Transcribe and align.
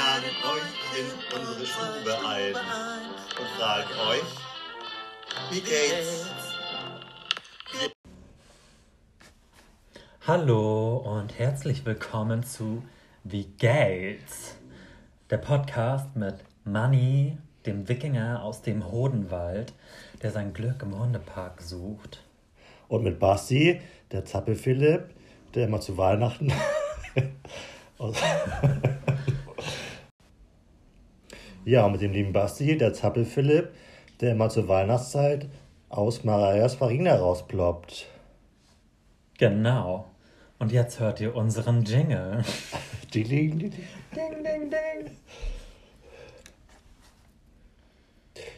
laden 0.00 0.30
euch 0.54 0.98
in 0.98 1.38
unsere 1.38 1.66
Stube 1.66 2.26
ein 2.26 2.54
und 2.54 3.48
fragen 3.58 3.90
euch, 4.08 4.30
wie 5.50 5.60
geht's? 5.60 6.26
Hallo 10.26 10.96
und 10.96 11.38
herzlich 11.38 11.84
willkommen 11.84 12.44
zu 12.44 12.82
Wie 13.24 13.44
geht's? 13.44 14.56
Der 15.28 15.36
Podcast 15.36 16.16
mit 16.16 16.36
Manny, 16.64 17.36
dem 17.66 17.86
Wikinger 17.86 18.42
aus 18.42 18.62
dem 18.62 18.90
Hodenwald, 18.90 19.74
der 20.22 20.30
sein 20.30 20.54
Glück 20.54 20.82
im 20.82 20.98
Hundepark 20.98 21.60
sucht. 21.60 22.24
Und 22.88 23.04
mit 23.04 23.18
Basti, 23.18 23.82
der 24.12 24.24
Zappel 24.24 24.54
Philipp, 24.54 25.10
der 25.54 25.66
immer 25.66 25.82
zu 25.82 25.98
Weihnachten. 25.98 26.50
ja, 31.64 31.84
und 31.84 31.92
mit 31.92 32.00
dem 32.00 32.12
lieben 32.12 32.32
Basti, 32.32 32.78
der 32.78 32.94
Zappel 32.94 33.24
Philipp, 33.24 33.70
der 34.20 34.32
immer 34.32 34.48
zur 34.48 34.68
Weihnachtszeit 34.68 35.48
aus 35.88 36.24
Marias 36.24 36.74
Farina 36.76 37.16
rausploppt. 37.16 38.06
Genau. 39.38 40.06
Und 40.58 40.72
jetzt 40.72 41.00
hört 41.00 41.20
ihr 41.20 41.34
unseren 41.34 41.84
Jingle. 41.84 42.44
Ding, 43.14 43.28
ding, 43.28 43.58
ding. 43.58 43.70
Ding, 43.70 44.44
ding, 44.44 44.70
ding. 44.70 45.10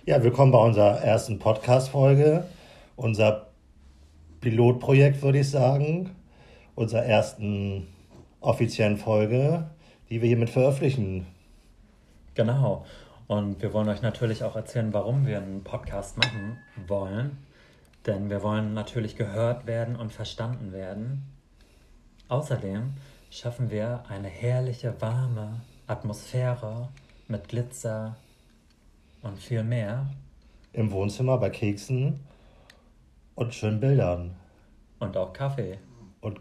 Ja, 0.04 0.22
willkommen 0.22 0.52
bei 0.52 0.58
unserer 0.58 1.00
ersten 1.00 1.38
Podcast-Folge. 1.38 2.44
Unser 2.96 3.46
Pilotprojekt, 4.40 5.22
würde 5.22 5.38
ich 5.38 5.48
sagen. 5.48 6.10
Unserer 6.74 7.04
ersten 7.04 7.86
offiziellen 8.40 8.96
Folge, 8.98 9.70
die 10.10 10.20
wir 10.20 10.28
hiermit 10.28 10.50
veröffentlichen. 10.50 11.26
Genau. 12.34 12.84
Und 13.26 13.62
wir 13.62 13.72
wollen 13.72 13.88
euch 13.88 14.02
natürlich 14.02 14.44
auch 14.44 14.56
erzählen, 14.56 14.92
warum 14.92 15.26
wir 15.26 15.38
einen 15.38 15.64
Podcast 15.64 16.18
machen 16.18 16.58
wollen. 16.86 17.38
Denn 18.06 18.30
wir 18.30 18.42
wollen 18.42 18.74
natürlich 18.74 19.16
gehört 19.16 19.66
werden 19.66 19.96
und 19.96 20.12
verstanden 20.12 20.72
werden. 20.72 21.24
Außerdem 22.28 22.94
schaffen 23.30 23.70
wir 23.70 24.04
eine 24.08 24.28
herrliche, 24.28 25.00
warme 25.00 25.60
Atmosphäre 25.86 26.88
mit 27.28 27.48
Glitzer 27.48 28.16
und 29.22 29.38
viel 29.38 29.62
mehr. 29.62 30.10
Im 30.72 30.90
Wohnzimmer 30.90 31.38
bei 31.38 31.50
Keksen 31.50 32.20
und 33.34 33.54
schönen 33.54 33.80
Bildern. 33.80 34.34
Und 34.98 35.16
auch 35.16 35.32
Kaffee. 35.32 35.78
Und 36.20 36.40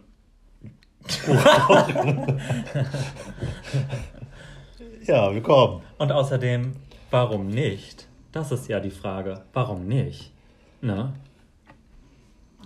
ja, 5.05 5.33
willkommen. 5.33 5.81
Und 5.97 6.11
außerdem, 6.11 6.73
warum 7.09 7.47
nicht? 7.47 8.07
Das 8.31 8.51
ist 8.51 8.67
ja 8.67 8.79
die 8.79 8.91
Frage. 8.91 9.41
Warum 9.53 9.87
nicht? 9.87 10.31
Ne? 10.81 11.13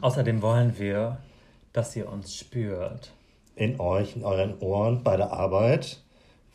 Außerdem 0.01 0.41
wollen 0.41 0.77
wir, 0.77 1.19
dass 1.71 1.95
ihr 1.95 2.11
uns 2.11 2.35
spürt. 2.35 3.13
In 3.55 3.79
euch, 3.79 4.17
in 4.17 4.23
euren 4.23 4.59
Ohren, 4.59 5.01
bei 5.03 5.15
der 5.15 5.31
Arbeit, 5.31 6.01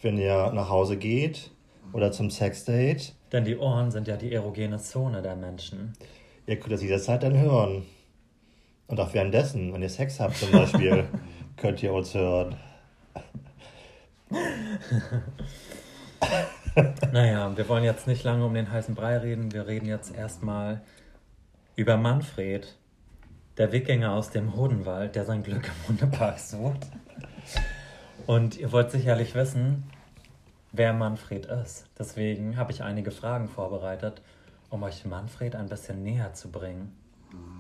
wenn 0.02 0.18
ihr 0.18 0.52
nach 0.52 0.68
Hause 0.68 0.98
geht 0.98 1.50
oder 1.92 2.12
zum 2.12 2.30
Sexdate. 2.30 3.12
Denn 3.32 3.44
die 3.44 3.56
Ohren 3.56 3.90
sind 3.90 4.06
ja 4.06 4.16
die 4.16 4.32
erogene 4.32 4.78
Zone 4.78 5.22
der 5.22 5.36
Menschen. 5.36 5.94
Ihr 6.46 6.58
könnt 6.58 6.72
das 6.72 6.82
jederzeit 6.82 7.22
dann 7.22 7.38
hören. 7.38 7.86
Und 8.86 9.00
auch 9.00 9.14
währenddessen, 9.14 9.72
wenn 9.72 9.80
ihr 9.82 9.88
Sex 9.88 10.20
habt 10.20 10.36
zum 10.36 10.52
Beispiel, 10.52 11.04
könnt 11.56 11.82
ihr 11.82 11.92
uns 11.92 12.12
hören. 12.12 12.56
Naja, 17.12 17.56
wir 17.56 17.68
wollen 17.68 17.84
jetzt 17.84 18.06
nicht 18.06 18.24
lange 18.24 18.44
um 18.44 18.54
den 18.54 18.70
heißen 18.70 18.94
Brei 18.94 19.18
reden. 19.18 19.52
Wir 19.52 19.66
reden 19.66 19.86
jetzt 19.86 20.14
erstmal 20.14 20.80
über 21.76 21.96
Manfred, 21.96 22.76
der 23.56 23.72
Wikinger 23.72 24.12
aus 24.12 24.30
dem 24.30 24.54
Hodenwald, 24.54 25.16
der 25.16 25.24
sein 25.24 25.42
Glück 25.42 25.64
im 25.66 25.88
Hundepark 25.88 26.38
sucht. 26.38 26.86
Und 28.26 28.56
ihr 28.58 28.70
wollt 28.70 28.90
sicherlich 28.90 29.34
wissen, 29.34 29.90
wer 30.72 30.92
Manfred 30.92 31.46
ist. 31.46 31.86
Deswegen 31.98 32.56
habe 32.56 32.72
ich 32.72 32.82
einige 32.82 33.10
Fragen 33.10 33.48
vorbereitet, 33.48 34.22
um 34.68 34.82
euch 34.82 35.04
Manfred 35.04 35.56
ein 35.56 35.68
bisschen 35.68 36.02
näher 36.02 36.32
zu 36.34 36.50
bringen 36.50 36.96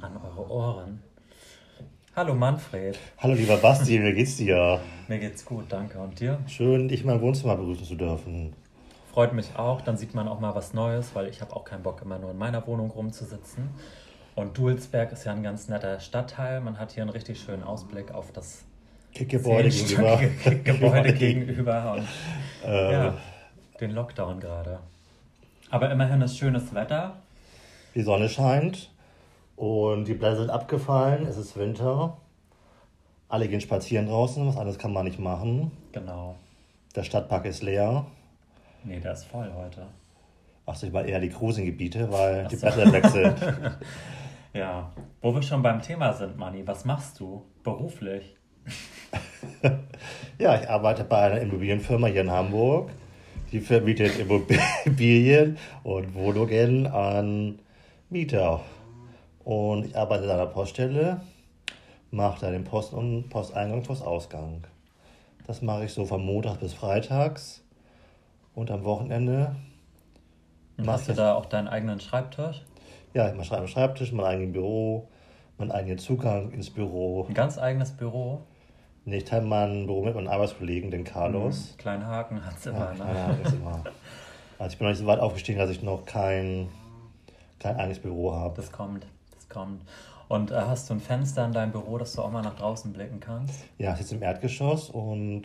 an 0.00 0.16
eure 0.16 0.50
Ohren. 0.50 1.02
Hallo 2.20 2.34
Manfred, 2.34 2.98
Hallo 3.16 3.32
lieber 3.32 3.56
Basti, 3.56 3.98
wie 4.02 4.12
geht's 4.12 4.36
dir? 4.36 4.78
mir 5.08 5.18
geht's 5.18 5.42
gut, 5.42 5.64
danke. 5.70 5.98
Und 5.98 6.20
dir? 6.20 6.38
Schön, 6.46 6.86
dich 6.86 7.00
in 7.00 7.06
meinem 7.06 7.22
Wohnzimmer 7.22 7.56
begrüßen 7.56 7.86
zu 7.86 7.94
dürfen. 7.94 8.52
Freut 9.10 9.32
mich 9.32 9.56
auch, 9.56 9.80
dann 9.80 9.96
sieht 9.96 10.14
man 10.14 10.28
auch 10.28 10.38
mal 10.38 10.54
was 10.54 10.74
Neues, 10.74 11.14
weil 11.14 11.28
ich 11.28 11.40
habe 11.40 11.56
auch 11.56 11.64
keinen 11.64 11.82
Bock, 11.82 12.02
immer 12.02 12.18
nur 12.18 12.32
in 12.32 12.36
meiner 12.36 12.66
Wohnung 12.66 12.90
rumzusitzen. 12.90 13.70
Und 14.34 14.58
Dulsberg 14.58 15.12
ist 15.12 15.24
ja 15.24 15.32
ein 15.32 15.42
ganz 15.42 15.68
netter 15.68 15.98
Stadtteil. 15.98 16.60
Man 16.60 16.78
hat 16.78 16.92
hier 16.92 17.04
einen 17.04 17.10
richtig 17.10 17.40
schönen 17.40 17.62
Ausblick 17.62 18.12
auf 18.12 18.30
das 18.32 18.66
Kickgebäude 19.14 19.70
gegenüber. 19.70 20.20
Gebäude 20.64 21.14
gegenüber 21.14 21.94
und 21.96 22.68
Äh, 22.68 22.92
ja, 22.92 23.14
den 23.80 23.92
Lockdown 23.92 24.40
gerade. 24.40 24.80
Aber 25.70 25.90
immerhin 25.90 26.20
ist 26.20 26.36
schönes 26.36 26.74
Wetter. 26.74 27.16
Die 27.94 28.02
Sonne 28.02 28.28
scheint 28.28 28.90
und 29.60 30.08
die 30.08 30.14
Blätter 30.14 30.36
sind 30.36 30.48
abgefallen. 30.48 31.26
Es 31.26 31.36
ist 31.36 31.54
Winter. 31.58 32.16
Alle 33.28 33.46
gehen 33.46 33.60
spazieren 33.60 34.06
draußen, 34.06 34.46
was 34.46 34.56
anderes 34.56 34.78
kann 34.78 34.90
man 34.90 35.04
nicht 35.04 35.18
machen. 35.18 35.70
Genau. 35.92 36.36
Der 36.96 37.02
Stadtpark 37.02 37.44
ist 37.44 37.62
leer. 37.62 38.06
Nee, 38.84 39.00
der 39.00 39.12
ist 39.12 39.24
voll 39.24 39.52
heute. 39.54 39.86
Achso, 40.64 40.86
ich 40.86 40.92
mal 40.94 41.06
eher 41.06 41.20
die 41.20 41.28
Cruising-Gebiete, 41.28 42.10
weil 42.10 42.46
die 42.46 42.56
so. 42.56 42.66
Blätter 42.66 42.92
weg 42.92 43.06
sind. 43.06 43.36
Ja, 44.52 44.90
wo 45.20 45.32
wir 45.32 45.42
schon 45.42 45.62
beim 45.62 45.80
Thema 45.80 46.12
sind, 46.12 46.36
Manni, 46.36 46.66
was 46.66 46.84
machst 46.84 47.20
du 47.20 47.44
beruflich? 47.62 48.34
Ja, 50.38 50.58
ich 50.58 50.68
arbeite 50.68 51.04
bei 51.04 51.18
einer 51.18 51.40
Immobilienfirma 51.42 52.06
hier 52.06 52.22
in 52.22 52.30
Hamburg. 52.30 52.90
Die 53.52 53.60
vermietet 53.60 54.18
Immobilien 54.18 55.58
und 55.84 56.14
Wohnungen 56.14 56.86
an 56.86 57.58
Mieter. 58.08 58.62
Und 59.44 59.86
ich 59.86 59.96
arbeite 59.96 60.30
an 60.30 60.38
der 60.38 60.46
Poststelle, 60.46 61.20
mache 62.10 62.40
da 62.40 62.50
den 62.50 62.64
Post- 62.64 62.92
und 62.92 63.28
Posteingang, 63.28 63.82
Postausgang. 63.82 64.64
Das 65.46 65.62
mache 65.62 65.84
ich 65.84 65.92
so 65.92 66.04
von 66.04 66.24
Montags 66.24 66.58
bis 66.58 66.74
Freitags. 66.74 67.62
Und 68.54 68.70
am 68.70 68.84
Wochenende, 68.84 69.54
Und 70.76 70.88
hast 70.88 71.08
du 71.08 71.14
da 71.14 71.34
auch 71.34 71.46
deinen 71.46 71.68
eigenen 71.68 72.00
Schreibtisch? 72.00 72.62
ja, 73.14 73.28
ich 73.28 73.34
mache 73.34 73.56
am 73.56 73.66
Schreibtisch, 73.66 74.12
mein 74.12 74.26
eigenes 74.26 74.52
Büro, 74.52 75.08
meinen 75.58 75.70
eigenen 75.72 75.98
Zugang 75.98 76.50
ins 76.52 76.70
Büro. 76.70 77.24
Ein 77.28 77.34
ganz 77.34 77.58
eigenes 77.58 77.90
Büro. 77.92 78.42
Nee, 79.04 79.16
Ich 79.18 79.24
teile 79.24 79.46
mein 79.46 79.86
Büro 79.86 80.04
mit 80.04 80.14
meinem 80.14 80.28
Arbeitskollegen, 80.28 80.90
den 80.90 81.04
Carlos. 81.04 81.74
Kleinen 81.78 82.06
Haken 82.06 82.44
hat's 82.44 82.64
Ja, 82.66 82.72
immer. 82.72 82.86
kleiner 82.92 83.12
ne? 83.12 83.26
Haken 83.26 83.42
ist 83.42 83.54
immer. 83.54 83.84
Also 84.58 84.72
ich 84.74 84.78
bin 84.78 84.86
noch 84.86 84.90
nicht 84.92 85.00
so 85.00 85.06
weit 85.06 85.20
aufgestiegen, 85.20 85.58
dass 85.58 85.70
ich 85.70 85.82
noch 85.82 86.04
kein, 86.04 86.68
kein 87.58 87.76
eigenes 87.78 87.98
Büro 87.98 88.34
habe. 88.34 88.54
Das 88.56 88.70
kommt, 88.70 89.06
kommt. 89.50 89.82
Und 90.28 90.52
äh, 90.52 90.54
hast 90.54 90.88
du 90.88 90.94
ein 90.94 91.00
Fenster 91.00 91.44
in 91.44 91.52
deinem 91.52 91.72
Büro, 91.72 91.98
dass 91.98 92.12
du 92.14 92.22
auch 92.22 92.30
mal 92.30 92.42
nach 92.42 92.54
draußen 92.56 92.92
blicken 92.92 93.18
kannst? 93.20 93.64
Ja, 93.78 93.92
ich 93.92 93.98
sitze 93.98 94.14
im 94.14 94.22
Erdgeschoss 94.22 94.88
und 94.88 95.42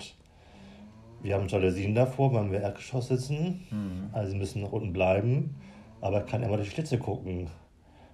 wir 1.21 1.33
haben 1.33 1.47
Jalousien 1.47 1.95
davor, 1.95 2.33
wenn 2.33 2.51
wir 2.51 2.59
im 2.59 2.63
Erdgeschoss 2.65 3.07
sitzen. 3.07 3.65
Mhm. 3.71 4.09
Also 4.13 4.35
müssen 4.35 4.61
nach 4.61 4.71
unten 4.71 4.93
bleiben. 4.93 5.55
Aber 6.01 6.23
ich 6.23 6.31
kann 6.31 6.43
immer 6.43 6.57
durch 6.57 6.69
die 6.69 6.75
Schlitze 6.75 6.99
gucken. 6.99 7.49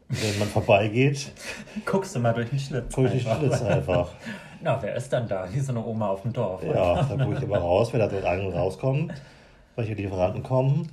Wenn 0.08 0.40
man 0.40 0.48
vorbeigeht, 0.48 1.32
Guckst 1.86 2.16
du 2.16 2.20
mal 2.20 2.34
durch 2.34 2.50
den 2.50 2.60
Schlitz. 2.60 2.94
gucke 2.94 3.08
ich 3.08 3.24
durch 3.24 3.24
die 3.24 3.30
einfach. 3.30 3.58
Schlitze 3.58 3.68
einfach. 3.68 4.10
Na, 4.62 4.82
wer 4.82 4.96
ist 4.96 5.12
denn 5.12 5.28
da? 5.28 5.48
Wie 5.52 5.60
so 5.60 5.72
eine 5.74 5.86
Oma 5.86 6.08
auf 6.10 6.22
dem 6.22 6.32
Dorf. 6.32 6.64
Ja, 6.64 7.04
dann 7.10 7.20
gucke 7.20 7.38
ich 7.38 7.44
immer 7.44 7.58
raus, 7.58 7.92
wer 7.92 8.00
da 8.00 8.08
dort 8.08 8.24
rein 8.24 8.46
und 8.46 8.54
rauskommt. 8.54 9.14
Welche 9.76 9.94
Lieferanten 9.94 10.44
kommen. 10.44 10.90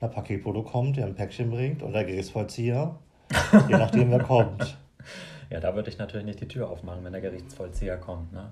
Der 0.00 0.08
Paketbote 0.08 0.62
kommt, 0.62 0.98
der 0.98 1.06
ein 1.06 1.14
Päckchen 1.14 1.50
bringt. 1.50 1.82
Und 1.82 1.92
der 1.94 2.04
Gerichtsvollzieher. 2.04 2.96
Je 3.68 3.76
nachdem, 3.76 4.10
wer 4.10 4.22
kommt. 4.22 4.76
Ja, 5.50 5.60
da 5.60 5.74
würde 5.74 5.88
ich 5.88 5.98
natürlich 5.98 6.26
nicht 6.26 6.40
die 6.40 6.48
Tür 6.48 6.68
aufmachen, 6.68 7.04
wenn 7.04 7.12
der 7.12 7.20
Gerichtsvollzieher 7.20 7.96
kommt. 7.96 8.32
Ne? 8.32 8.50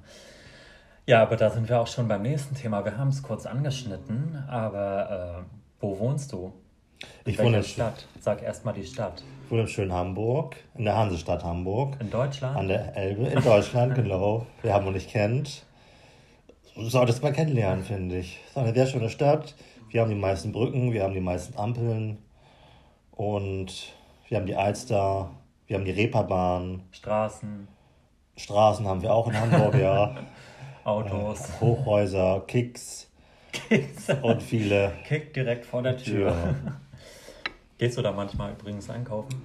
Ja, 1.06 1.22
aber 1.22 1.36
da 1.36 1.50
sind 1.50 1.68
wir 1.68 1.80
auch 1.80 1.86
schon 1.86 2.08
beim 2.08 2.22
nächsten 2.22 2.54
Thema. 2.54 2.84
Wir 2.84 2.96
haben 2.96 3.08
es 3.08 3.22
kurz 3.22 3.46
angeschnitten, 3.46 4.42
aber 4.48 5.44
äh, 5.44 5.54
wo 5.80 5.98
wohnst 5.98 6.32
du? 6.32 6.52
Ich 7.24 7.38
wohne, 7.38 7.58
in, 7.58 7.62
Stadt? 7.62 8.06
Sag 8.20 8.42
erstmal 8.42 8.74
die 8.74 8.84
Stadt. 8.84 9.22
ich 9.44 9.50
wohne 9.50 9.62
in 9.62 9.68
schönen 9.68 9.92
Hamburg, 9.92 10.56
in 10.74 10.84
der 10.84 10.96
Hansestadt 10.96 11.44
Hamburg. 11.44 11.96
In 12.00 12.10
Deutschland? 12.10 12.56
An 12.56 12.68
der 12.68 12.96
Elbe 12.96 13.26
in 13.26 13.42
Deutschland, 13.42 13.94
genau. 13.96 14.46
Wer 14.62 14.74
Hamburg 14.74 14.94
nicht 14.94 15.10
kennt, 15.10 15.64
sollte 16.76 17.12
es 17.12 17.20
mal 17.20 17.32
kennenlernen, 17.32 17.84
finde 17.84 18.18
ich. 18.18 18.40
Es 18.44 18.50
ist 18.52 18.56
eine 18.56 18.72
sehr 18.72 18.86
schöne 18.86 19.10
Stadt. 19.10 19.54
Wir 19.90 20.00
haben 20.00 20.08
die 20.08 20.16
meisten 20.16 20.52
Brücken, 20.52 20.92
wir 20.92 21.02
haben 21.02 21.14
die 21.14 21.20
meisten 21.20 21.58
Ampeln 21.58 22.18
und 23.12 23.92
wir 24.28 24.38
haben 24.38 24.46
die 24.46 24.56
Alster, 24.56 25.30
wir 25.66 25.76
haben 25.76 25.84
die 25.84 25.90
Reeperbahn, 25.92 26.82
Straßen, 26.92 27.68
Straßen 28.36 28.86
haben 28.86 29.02
wir 29.02 29.14
auch 29.14 29.28
in 29.28 29.38
Hamburg, 29.40 29.74
ja. 29.78 30.14
Autos. 30.84 31.48
Hochhäuser, 31.60 32.42
Kicks. 32.46 33.10
Keks. 33.52 34.08
und 34.22 34.42
viele 34.42 34.92
Kick 35.04 35.32
direkt 35.32 35.64
vor 35.64 35.82
der 35.82 35.96
Tür. 35.96 36.30
Tür. 36.32 36.54
Gehst 37.78 37.96
du 37.96 38.02
da 38.02 38.12
manchmal 38.12 38.52
übrigens 38.52 38.90
einkaufen? 38.90 39.42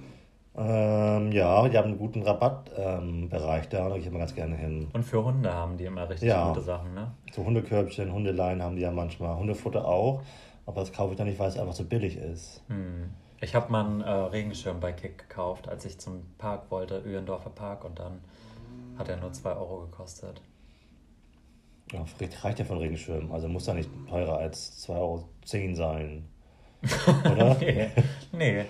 Ähm, 0.56 1.30
ja, 1.32 1.68
die 1.68 1.78
haben 1.78 1.88
einen 1.88 1.98
guten 1.98 2.22
Rabattbereich 2.22 3.64
ähm, 3.64 3.70
da, 3.70 3.88
da 3.88 3.88
gehe 3.90 3.98
ich 3.98 4.06
immer 4.06 4.18
ganz 4.18 4.34
gerne 4.34 4.56
hin. 4.56 4.88
Und 4.92 5.04
für 5.04 5.24
Hunde 5.24 5.52
haben 5.54 5.76
die 5.76 5.84
immer 5.84 6.08
richtig 6.08 6.28
Ja. 6.28 6.48
gute 6.48 6.60
Sachen, 6.60 6.92
ne? 6.92 7.12
So 7.32 7.44
Hundekörbchen, 7.44 8.12
Hundeleien 8.12 8.62
haben 8.62 8.76
die 8.76 8.82
ja 8.82 8.90
manchmal, 8.90 9.36
Hundefutter 9.36 9.84
auch, 9.86 10.22
aber 10.66 10.80
das 10.80 10.92
kaufe 10.92 11.12
ich 11.12 11.18
dann 11.18 11.28
nicht, 11.28 11.38
weil 11.38 11.48
es 11.48 11.56
einfach 11.58 11.72
so 11.72 11.84
billig 11.84 12.16
ist. 12.16 12.62
Hm. 12.68 13.10
Ich 13.42 13.54
habe 13.54 13.72
mal 13.72 13.84
einen 13.84 14.00
äh, 14.02 14.10
Regenschirm 14.10 14.80
bei 14.80 14.92
Kick 14.92 15.16
gekauft, 15.16 15.66
als 15.68 15.86
ich 15.86 15.98
zum 15.98 16.26
Park 16.36 16.70
wollte, 16.70 16.98
Öhendorfer 16.98 17.50
Park, 17.50 17.84
und 17.84 17.98
dann 17.98 18.20
hat 18.98 19.08
er 19.08 19.16
nur 19.16 19.32
2 19.32 19.52
Euro 19.52 19.80
gekostet. 19.86 20.42
Ja, 21.90 22.04
reicht 22.42 22.58
ja 22.58 22.64
von 22.64 22.78
Regenschirm, 22.78 23.32
also 23.32 23.48
muss 23.48 23.64
da 23.64 23.74
nicht 23.74 23.88
teurer 24.08 24.38
als 24.38 24.86
2,10 24.86 24.94
Euro 24.98 25.74
sein. 25.74 26.28
Oder? 27.32 27.56
nee, 27.60 27.90
nee, 28.32 28.64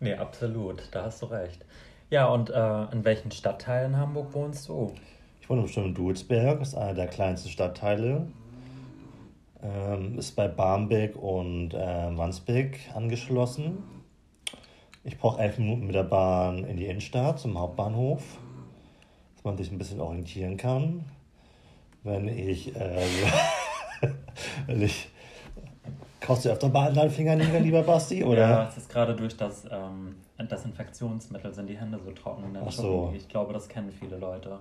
nee, 0.00 0.14
absolut, 0.14 0.88
da 0.90 1.04
hast 1.04 1.22
du 1.22 1.26
recht. 1.26 1.64
Ja, 2.10 2.26
und 2.26 2.50
äh, 2.50 2.84
in 2.92 3.04
welchen 3.04 3.30
Stadtteilen 3.30 3.96
Hamburg 3.96 4.34
wohnst 4.34 4.68
du? 4.68 4.92
Ich 5.40 5.48
wohne 5.48 5.62
bestimmt 5.62 5.86
in 5.86 5.94
Dulsberg, 5.94 6.58
das 6.58 6.68
ist 6.68 6.74
einer 6.74 6.94
der 6.94 7.06
kleinsten 7.06 7.48
Stadtteile. 7.48 8.26
Ähm, 9.64 10.18
ist 10.18 10.36
bei 10.36 10.46
Barmbek 10.46 11.16
und 11.16 11.72
äh, 11.72 11.78
Wandsbek 12.16 12.78
angeschlossen. 12.94 13.82
Ich 15.04 15.16
brauche 15.16 15.40
elf 15.40 15.58
Minuten 15.58 15.86
mit 15.86 15.94
der 15.94 16.02
Bahn 16.02 16.64
in 16.64 16.76
die 16.76 16.84
Innenstadt 16.84 17.38
zum 17.38 17.58
Hauptbahnhof, 17.58 18.22
dass 19.34 19.44
man 19.44 19.56
sich 19.56 19.72
ein 19.72 19.78
bisschen 19.78 20.00
orientieren 20.00 20.58
kann. 20.58 21.06
Wenn 22.02 22.28
ich, 22.28 22.76
äh, 22.76 23.06
wenn 24.66 24.82
ich 24.82 25.08
kaufst 26.20 26.44
du 26.44 26.50
öfter 26.50 26.68
Badenlandfinger, 26.68 27.36
lieber 27.36 27.82
Basti, 27.82 28.22
oder? 28.22 28.40
Ja, 28.40 28.68
es 28.68 28.76
ist 28.76 28.90
gerade 28.90 29.14
durch 29.14 29.36
das 29.36 29.64
ähm, 29.70 30.16
Desinfektionsmittel 30.38 31.52
sind 31.52 31.68
die 31.68 31.78
Hände 31.78 31.98
so 32.04 32.10
trocken. 32.12 32.56
Ach 32.64 32.70
so. 32.70 33.12
Ich 33.14 33.28
glaube, 33.28 33.52
das 33.52 33.68
kennen 33.68 33.90
viele 33.90 34.18
Leute. 34.18 34.58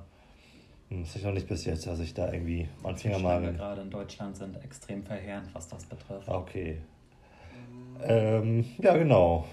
Hm, 0.89 1.03
Das 1.03 1.15
ist 1.15 1.23
noch 1.25 1.33
nicht 1.33 1.47
bis 1.47 1.65
jetzt, 1.65 1.87
dass 1.87 1.99
ich 1.99 2.13
da 2.13 2.31
irgendwie 2.31 2.67
meinen 2.81 2.95
Die 2.95 3.01
Finger 3.01 3.19
mal. 3.19 3.53
gerade 3.53 3.81
in 3.81 3.89
Deutschland 3.89 4.35
sind 4.37 4.61
extrem 4.63 5.03
verheerend, 5.03 5.49
was 5.53 5.67
das 5.67 5.85
betrifft. 5.85 6.27
Okay. 6.27 6.77
Ähm, 8.01 8.65
ja, 8.79 8.95
genau. 8.97 9.45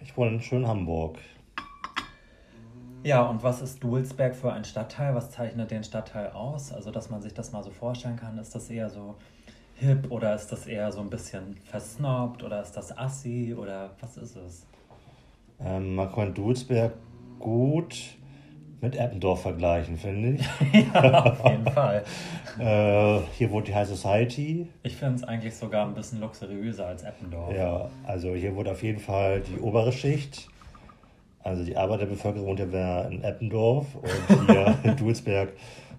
Ich 0.00 0.16
wohne 0.16 0.32
in 0.32 0.40
schönen 0.40 0.66
Hamburg. 0.66 1.18
Ja, 3.04 3.22
und 3.22 3.42
was 3.42 3.62
ist 3.62 3.82
Dulsberg 3.82 4.34
für 4.34 4.52
ein 4.52 4.64
Stadtteil? 4.64 5.14
Was 5.14 5.30
zeichnet 5.30 5.70
den 5.70 5.84
Stadtteil 5.84 6.30
aus? 6.30 6.72
Also, 6.72 6.90
dass 6.90 7.10
man 7.10 7.22
sich 7.22 7.32
das 7.32 7.52
mal 7.52 7.62
so 7.62 7.70
vorstellen 7.70 8.16
kann, 8.16 8.38
ist 8.38 8.54
das 8.54 8.70
eher 8.70 8.90
so 8.90 9.14
hip 9.76 10.10
oder 10.10 10.34
ist 10.34 10.48
das 10.50 10.66
eher 10.66 10.90
so 10.90 11.00
ein 11.00 11.08
bisschen 11.10 11.56
versnobbt 11.64 12.42
oder 12.42 12.60
ist 12.60 12.72
das 12.72 12.96
assi 12.96 13.54
oder 13.56 13.90
was 14.00 14.16
ist 14.16 14.36
es? 14.36 14.66
Ähm, 15.60 15.94
man 15.94 16.12
kann 16.12 16.34
Dulsberg 16.34 16.92
gut 17.38 18.16
mit 18.80 18.96
Eppendorf 18.96 19.42
vergleichen, 19.42 19.96
finde 19.96 20.32
ich. 20.40 20.48
ja, 20.94 21.24
auf 21.24 21.44
jeden 21.50 21.66
Fall. 21.72 22.04
Äh, 22.58 23.20
hier 23.36 23.50
wohnt 23.50 23.66
die 23.68 23.74
High 23.74 23.88
Society. 23.88 24.68
Ich 24.82 24.96
finde 24.96 25.16
es 25.16 25.24
eigentlich 25.24 25.54
sogar 25.56 25.86
ein 25.86 25.94
bisschen 25.94 26.20
luxuriöser 26.20 26.86
als 26.86 27.02
Eppendorf. 27.02 27.54
Ja, 27.54 27.88
also 28.06 28.34
hier 28.34 28.54
wohnt 28.54 28.68
auf 28.68 28.82
jeden 28.82 29.00
Fall 29.00 29.40
die 29.40 29.58
obere 29.60 29.92
Schicht. 29.92 30.48
Also 31.42 31.64
die 31.64 31.76
Arbeiterbevölkerung 31.76 32.46
wohnt 32.48 32.60
ja 32.60 32.66
mehr 32.66 33.08
in 33.10 33.22
Eppendorf 33.24 33.86
und 33.94 34.46
hier 34.46 34.74
in 34.84 34.96
Dulsberg 34.96 35.50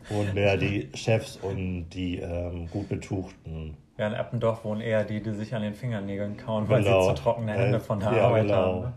wohnen 0.09 0.33
mehr 0.33 0.57
die 0.57 0.89
Chefs 0.93 1.37
und 1.37 1.89
die 1.89 2.17
ähm, 2.19 2.67
gut 2.71 2.87
betuchten. 2.89 3.75
Ja, 3.97 4.07
in 4.07 4.13
Eppendorf 4.13 4.63
wohnen 4.63 4.81
eher 4.81 5.03
die, 5.03 5.21
die 5.21 5.31
sich 5.33 5.53
an 5.53 5.61
den 5.61 5.73
Fingernägeln 5.73 6.37
kauen, 6.37 6.67
weil 6.69 6.81
Genau. 6.83 7.01
sie 7.09 7.15
zu 7.15 7.21
trockene 7.21 7.51
Hände 7.53 7.77
Äh, 7.77 7.81
von 7.81 7.99
der 7.99 8.13
ja, 8.13 8.27
Arbeit 8.27 8.43
genau. 8.43 8.55
haben. 8.55 8.79
ne? 8.81 8.93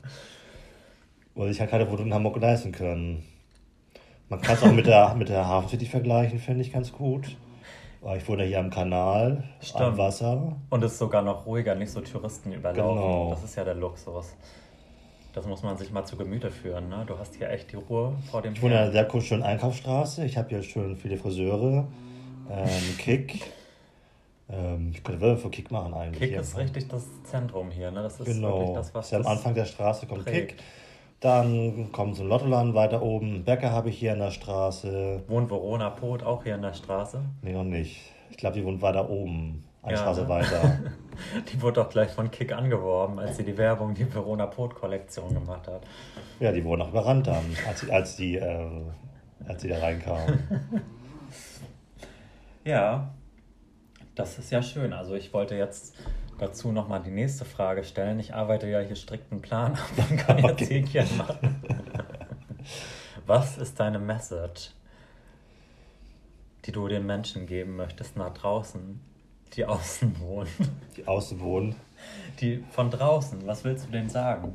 Weil 1.35 1.49
sich 1.49 1.61
halt 1.61 1.71
keine 1.71 1.91
Wohnung 1.91 2.07
in 2.07 2.15
Hamburg 2.15 2.41
leisten 2.41 2.71
können. 2.73 3.23
Man 4.33 4.41
kann 4.41 4.55
es 4.55 4.63
auch 4.63 4.73
mit 4.73 4.87
der, 4.87 5.15
mit 5.15 5.29
der 5.29 5.47
Hafen 5.47 5.69
City 5.69 5.85
vergleichen, 5.85 6.39
finde 6.39 6.63
ich 6.63 6.73
ganz 6.73 6.91
gut. 6.91 7.37
Weil 8.01 8.17
ich 8.17 8.27
wohne 8.27 8.45
hier 8.45 8.61
am 8.61 8.71
Kanal, 8.71 9.45
am 9.61 9.63
Stimmt. 9.63 9.99
Wasser. 9.99 10.57
Und 10.71 10.83
es 10.83 10.93
ist 10.93 10.99
sogar 11.01 11.21
noch 11.21 11.45
ruhiger, 11.45 11.75
nicht 11.75 11.91
so 11.91 12.01
Touristen 12.01 12.51
überlaufen. 12.51 12.97
Genau. 12.97 13.31
Das 13.31 13.45
ist 13.45 13.57
ja 13.57 13.65
der 13.65 13.75
Luxus. 13.75 14.35
Das 15.35 15.47
muss 15.47 15.63
man 15.63 15.77
sich 15.77 15.93
mal 15.93 16.07
zu 16.07 16.17
Gemüte 16.17 16.51
führen. 16.51 16.89
Ne? 16.89 17.05
Du 17.07 17.19
hast 17.19 17.35
hier 17.35 17.51
echt 17.51 17.73
die 17.73 17.77
Ruhe 17.77 18.15
vor 18.31 18.41
dem 18.41 18.55
Ich 18.55 18.63
wohne 18.63 18.73
in 18.73 18.81
einer 18.81 18.91
sehr 18.91 19.21
schönen 19.21 19.43
Einkaufsstraße. 19.43 20.25
Ich 20.25 20.39
habe 20.39 20.49
hier 20.49 20.63
schön 20.63 20.97
viele 20.97 21.19
Friseure. 21.19 21.87
Ähm, 22.51 22.97
Kick. 22.97 23.53
Ähm, 24.49 24.93
ich 24.95 25.05
könnte 25.05 25.21
Werbung 25.21 25.37
für 25.43 25.51
Kick 25.51 25.71
machen 25.71 25.93
eigentlich. 25.93 26.31
Kick 26.31 26.41
ist 26.41 26.57
richtig 26.57 26.89
das 26.89 27.05
Zentrum 27.25 27.71
hier. 27.71 27.91
Ne? 27.91 28.03
Das 28.03 28.15
ist 28.15 28.21
wirklich 28.21 28.37
Genau. 28.37 28.73
das, 28.75 28.95
was 28.95 29.05
ist 29.05 29.13
ja 29.13 29.19
am 29.19 29.27
Anfang 29.27 29.53
der 29.55 29.67
Straße 29.67 30.07
kommt 30.07 30.25
prägt. 30.25 30.57
Kick. 30.57 30.63
Dann 31.23 31.93
kommt 31.93 32.17
so 32.17 32.25
ein 32.25 32.29
Lottoladen 32.29 32.75
weiter 32.75 33.01
oben. 33.01 33.45
Bäcker 33.45 33.71
habe 33.71 33.91
ich 33.91 33.99
hier 33.99 34.13
in 34.13 34.19
der 34.19 34.33
Straße. 34.33 35.23
Wohnt 35.29 35.51
Verona 35.51 35.89
Pot 35.91 36.25
auch 36.25 36.43
hier 36.43 36.57
in 36.57 36.63
der 36.63 36.75
Straße? 36.75 37.21
Nee, 37.43 37.53
noch 37.53 37.63
nicht. 37.63 38.01
Ich 38.31 38.37
glaube, 38.37 38.57
die 38.59 38.65
wohnt 38.65 38.83
weiter 38.83 39.09
oben. 39.09 39.63
Eine 39.85 39.93
Ja, 39.95 39.99
Straße 40.01 40.23
ne? 40.23 40.29
weiter. 40.29 40.79
Die 41.53 41.61
wurde 41.61 41.83
doch 41.83 41.91
gleich 41.91 42.11
von 42.11 42.31
Kick 42.31 42.53
angeworben, 42.53 43.19
als 43.19 43.37
sie 43.37 43.45
die 43.45 43.59
Werbung, 43.59 43.93
die 43.95 44.13
Verona 44.15 44.47
Pot 44.47 44.75
Kollektion 44.75 45.35
gemacht 45.35 45.67
hat. 45.69 45.83
Ja, 46.41 46.53
die 46.53 46.65
wurden 46.65 46.83
auch 46.83 46.89
überrannt 46.89 47.27
dann, 47.27 47.45
als, 47.69 47.89
als, 47.91 48.17
die, 48.17 48.37
äh, 48.37 48.67
als 49.47 49.61
die 49.63 49.69
da 49.69 49.79
reinkamen. 49.79 50.39
Ja, 52.65 53.13
das 54.15 54.39
ist 54.39 54.53
ja 54.53 54.63
schön. 54.63 54.93
Also 54.93 55.15
ich 55.15 55.33
wollte 55.35 55.57
jetzt 55.57 55.97
dazu 56.43 56.73
nochmal 56.73 57.01
die 57.01 57.11
nächste 57.11 57.45
Frage 57.45 57.85
stellen. 57.85 58.19
Ich 58.19 58.35
arbeite 58.35 58.69
ja 58.69 58.81
hier 58.81 58.97
strikt 58.97 59.31
einen 59.31 59.41
Plan 59.41 59.73
ab 59.99 60.11
und 60.11 60.17
kann 60.19 60.39
jetzt 60.39 60.63
Okay. 60.63 60.83
Häkchen 60.83 61.17
machen. 61.17 61.63
Was 63.27 63.59
ist 63.59 63.79
deine 63.79 64.01
Message, 64.01 64.71
die 66.65 66.73
du 66.73 66.89
den 66.89 67.07
Menschen 67.07 67.47
geben 67.47 67.77
möchtest 67.77 68.17
nach 68.17 68.35
draußen, 68.35 69.01
die 69.55 69.65
außen 69.65 70.19
wohnen? 70.19 70.49
Die 70.97 71.07
außen 71.07 71.39
wohnen. 71.41 71.77
Die 72.41 72.65
von 72.73 72.91
draußen, 72.91 73.47
was 73.47 73.63
willst 73.63 73.87
du 73.87 73.93
denen 73.93 74.09
sagen? 74.11 74.55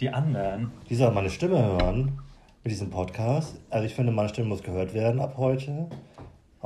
Die 0.00 0.08
anderen. 0.08 0.72
Die 0.88 0.94
sollen 0.94 1.12
meine 1.12 1.28
Stimme 1.28 1.62
hören 1.62 2.18
mit 2.64 2.72
diesem 2.72 2.88
Podcast. 2.88 3.60
Also 3.68 3.84
ich 3.84 3.94
finde, 3.94 4.12
meine 4.12 4.30
Stimme 4.30 4.48
muss 4.48 4.62
gehört 4.62 4.94
werden 4.94 5.20
ab 5.20 5.34
heute. 5.36 5.88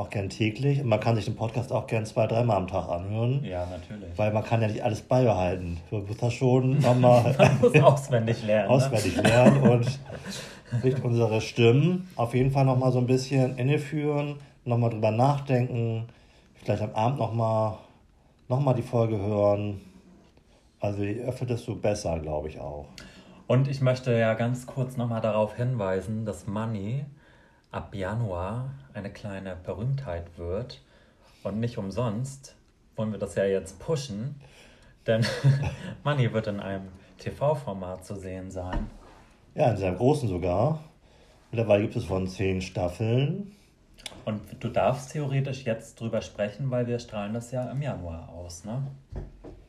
Auch 0.01 0.09
gern 0.09 0.31
täglich. 0.31 0.81
Und 0.81 0.89
man 0.89 0.99
kann 0.99 1.15
sich 1.15 1.27
den 1.27 1.37
Podcast 1.37 1.71
auch 1.71 1.87
gern 1.87 2.07
zwei, 2.07 2.27
dreimal 2.27 2.57
am 2.57 2.67
Tag 2.67 2.89
anhören. 2.89 3.45
Ja, 3.45 3.67
natürlich. 3.67 4.09
Weil 4.17 4.33
man 4.33 4.43
kann 4.43 4.63
ja 4.63 4.69
nicht 4.69 4.83
alles 4.83 5.03
beibehalten. 5.03 5.77
Man 5.91 6.07
muss 6.07 6.17
das 6.17 6.33
schon 6.33 6.79
nochmal 6.79 7.35
Man 7.39 7.61
muss 7.61 7.79
auswendig 7.83 8.43
lernen. 8.43 8.69
Ne? 8.69 8.75
auswendig 8.75 9.17
lernen 9.17 9.61
und 9.61 10.01
sich 10.81 11.05
unsere 11.05 11.43
Stimmen 11.43 12.09
auf 12.17 12.33
jeden 12.33 12.51
Fall 12.51 12.65
nochmal 12.65 12.93
so 12.93 12.99
ein 12.99 13.07
bisschen 13.07 13.59
inneführen, 13.59 14.37
nochmal 14.65 14.89
drüber 14.89 15.11
nachdenken, 15.11 16.07
vielleicht 16.55 16.81
am 16.81 16.95
Abend 16.95 17.19
nochmal 17.19 17.75
noch 18.49 18.61
mal 18.61 18.73
die 18.73 18.81
Folge 18.81 19.19
hören. 19.19 19.83
Also 20.81 21.03
je 21.03 21.21
öfter, 21.25 21.45
desto 21.45 21.75
besser, 21.75 22.19
glaube 22.21 22.49
ich 22.49 22.59
auch. 22.59 22.87
Und 23.47 23.69
ich 23.69 23.83
möchte 23.83 24.19
ja 24.19 24.33
ganz 24.33 24.67
kurz 24.67 24.97
nochmal 24.97 25.21
darauf 25.21 25.57
hinweisen, 25.57 26.25
dass 26.25 26.47
Money 26.47 27.05
ab 27.71 27.95
Januar 27.95 28.71
eine 28.95 29.11
kleine 29.11 29.57
Berühmtheit 29.57 30.39
wird. 30.39 30.81
Und 31.43 31.61
nicht 31.61 31.79
umsonst 31.79 32.57
wollen 32.97 33.13
wir 33.13 33.19
das 33.19 33.35
ja 33.35 33.45
jetzt 33.45 33.79
pushen, 33.79 34.41
denn 35.07 35.25
Money 36.05 36.33
wird 36.33 36.49
in 36.49 36.61
einem 36.61 36.89
TV-Format 37.19 38.05
zu 38.05 38.15
sehen 38.15 38.51
sein. 38.51 38.91
Ja, 39.55 39.71
in 39.71 39.77
seinem 39.77 39.97
großen 39.97 40.29
sogar. 40.29 40.85
Mittlerweile 41.51 41.83
gibt 41.83 41.97
es 41.97 42.05
von 42.05 42.29
zehn 42.29 42.61
Staffeln. 42.61 43.53
Und 44.25 44.41
du 44.61 44.69
darfst 44.69 45.13
theoretisch 45.13 45.65
jetzt 45.65 46.01
drüber 46.01 46.23
sprechen, 46.23 46.71
weil 46.71 46.87
wir 46.87 46.99
strahlen 46.99 47.35
das 47.35 47.51
ja 47.51 47.71
im 47.71 47.83
Januar 47.83 48.29
aus, 48.29 48.65
ne? 48.65 48.83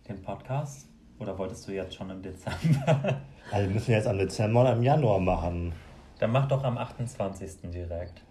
Den 0.08 0.22
Podcast? 0.22 0.88
Oder 1.20 1.38
wolltest 1.38 1.68
du 1.68 1.72
jetzt 1.72 1.96
schon 1.96 2.10
im 2.10 2.22
Dezember? 2.22 3.22
Also 3.52 3.68
wir 3.68 3.74
müssen 3.74 3.92
jetzt 3.92 4.08
am 4.08 4.18
Dezember 4.18 4.62
und 4.62 4.78
im 4.78 4.84
Januar 4.84 5.20
machen. 5.20 5.74
Dann 6.22 6.32
mach 6.32 6.48
doch 6.48 6.64
am 6.64 6.78
28. 6.78 7.72
direkt. 7.72 8.22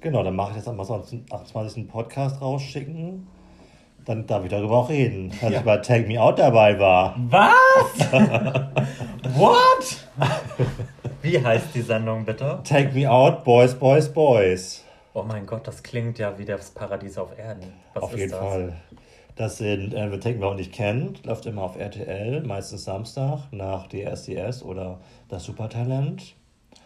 Genau, 0.00 0.24
dann 0.24 0.34
mache 0.34 0.50
ich 0.50 0.56
jetzt 0.56 0.66
am 0.66 0.80
28. 0.80 1.86
Podcast 1.88 2.40
rausschicken. 2.42 3.28
Dann 4.04 4.26
darf 4.26 4.42
ich 4.42 4.50
darüber 4.50 4.78
auch 4.78 4.88
reden, 4.88 5.30
dass 5.40 5.52
Ja. 5.52 5.58
ich 5.60 5.64
bei 5.64 5.76
Take 5.76 6.08
Me 6.08 6.20
Out 6.20 6.40
dabei 6.40 6.76
war. 6.80 7.14
Was? 7.28 8.10
What? 9.36 10.08
Wie 11.22 11.40
heißt 11.44 11.68
die 11.76 11.82
Sendung 11.82 12.24
bitte? 12.24 12.58
Take 12.64 12.92
Me 12.92 13.08
Out, 13.08 13.44
Boys, 13.44 13.76
Boys, 13.76 14.12
Boys. 14.12 14.84
Oh 15.14 15.22
mein 15.22 15.46
Gott, 15.46 15.64
das 15.68 15.80
klingt 15.84 16.18
ja 16.18 16.36
wie 16.36 16.44
das 16.44 16.72
Paradies 16.72 17.16
auf 17.18 17.38
Erden. 17.38 17.72
Was 17.94 18.02
auf 18.02 18.16
jeden 18.18 18.32
das? 18.32 18.40
Fall. 18.40 18.72
Das 19.36 19.58
sind, 19.58 19.94
äh, 19.94 20.10
wer 20.10 20.18
Take 20.18 20.38
Me 20.40 20.46
Out 20.46 20.56
nicht 20.56 20.72
kennt, 20.72 21.24
läuft 21.24 21.46
immer 21.46 21.62
auf 21.62 21.78
RTL, 21.78 22.42
meistens 22.42 22.82
Samstag 22.82 23.44
nach 23.52 23.86
DSDS 23.86 24.64
oder 24.64 24.98
das 25.28 25.44
Supertalent. 25.44 26.34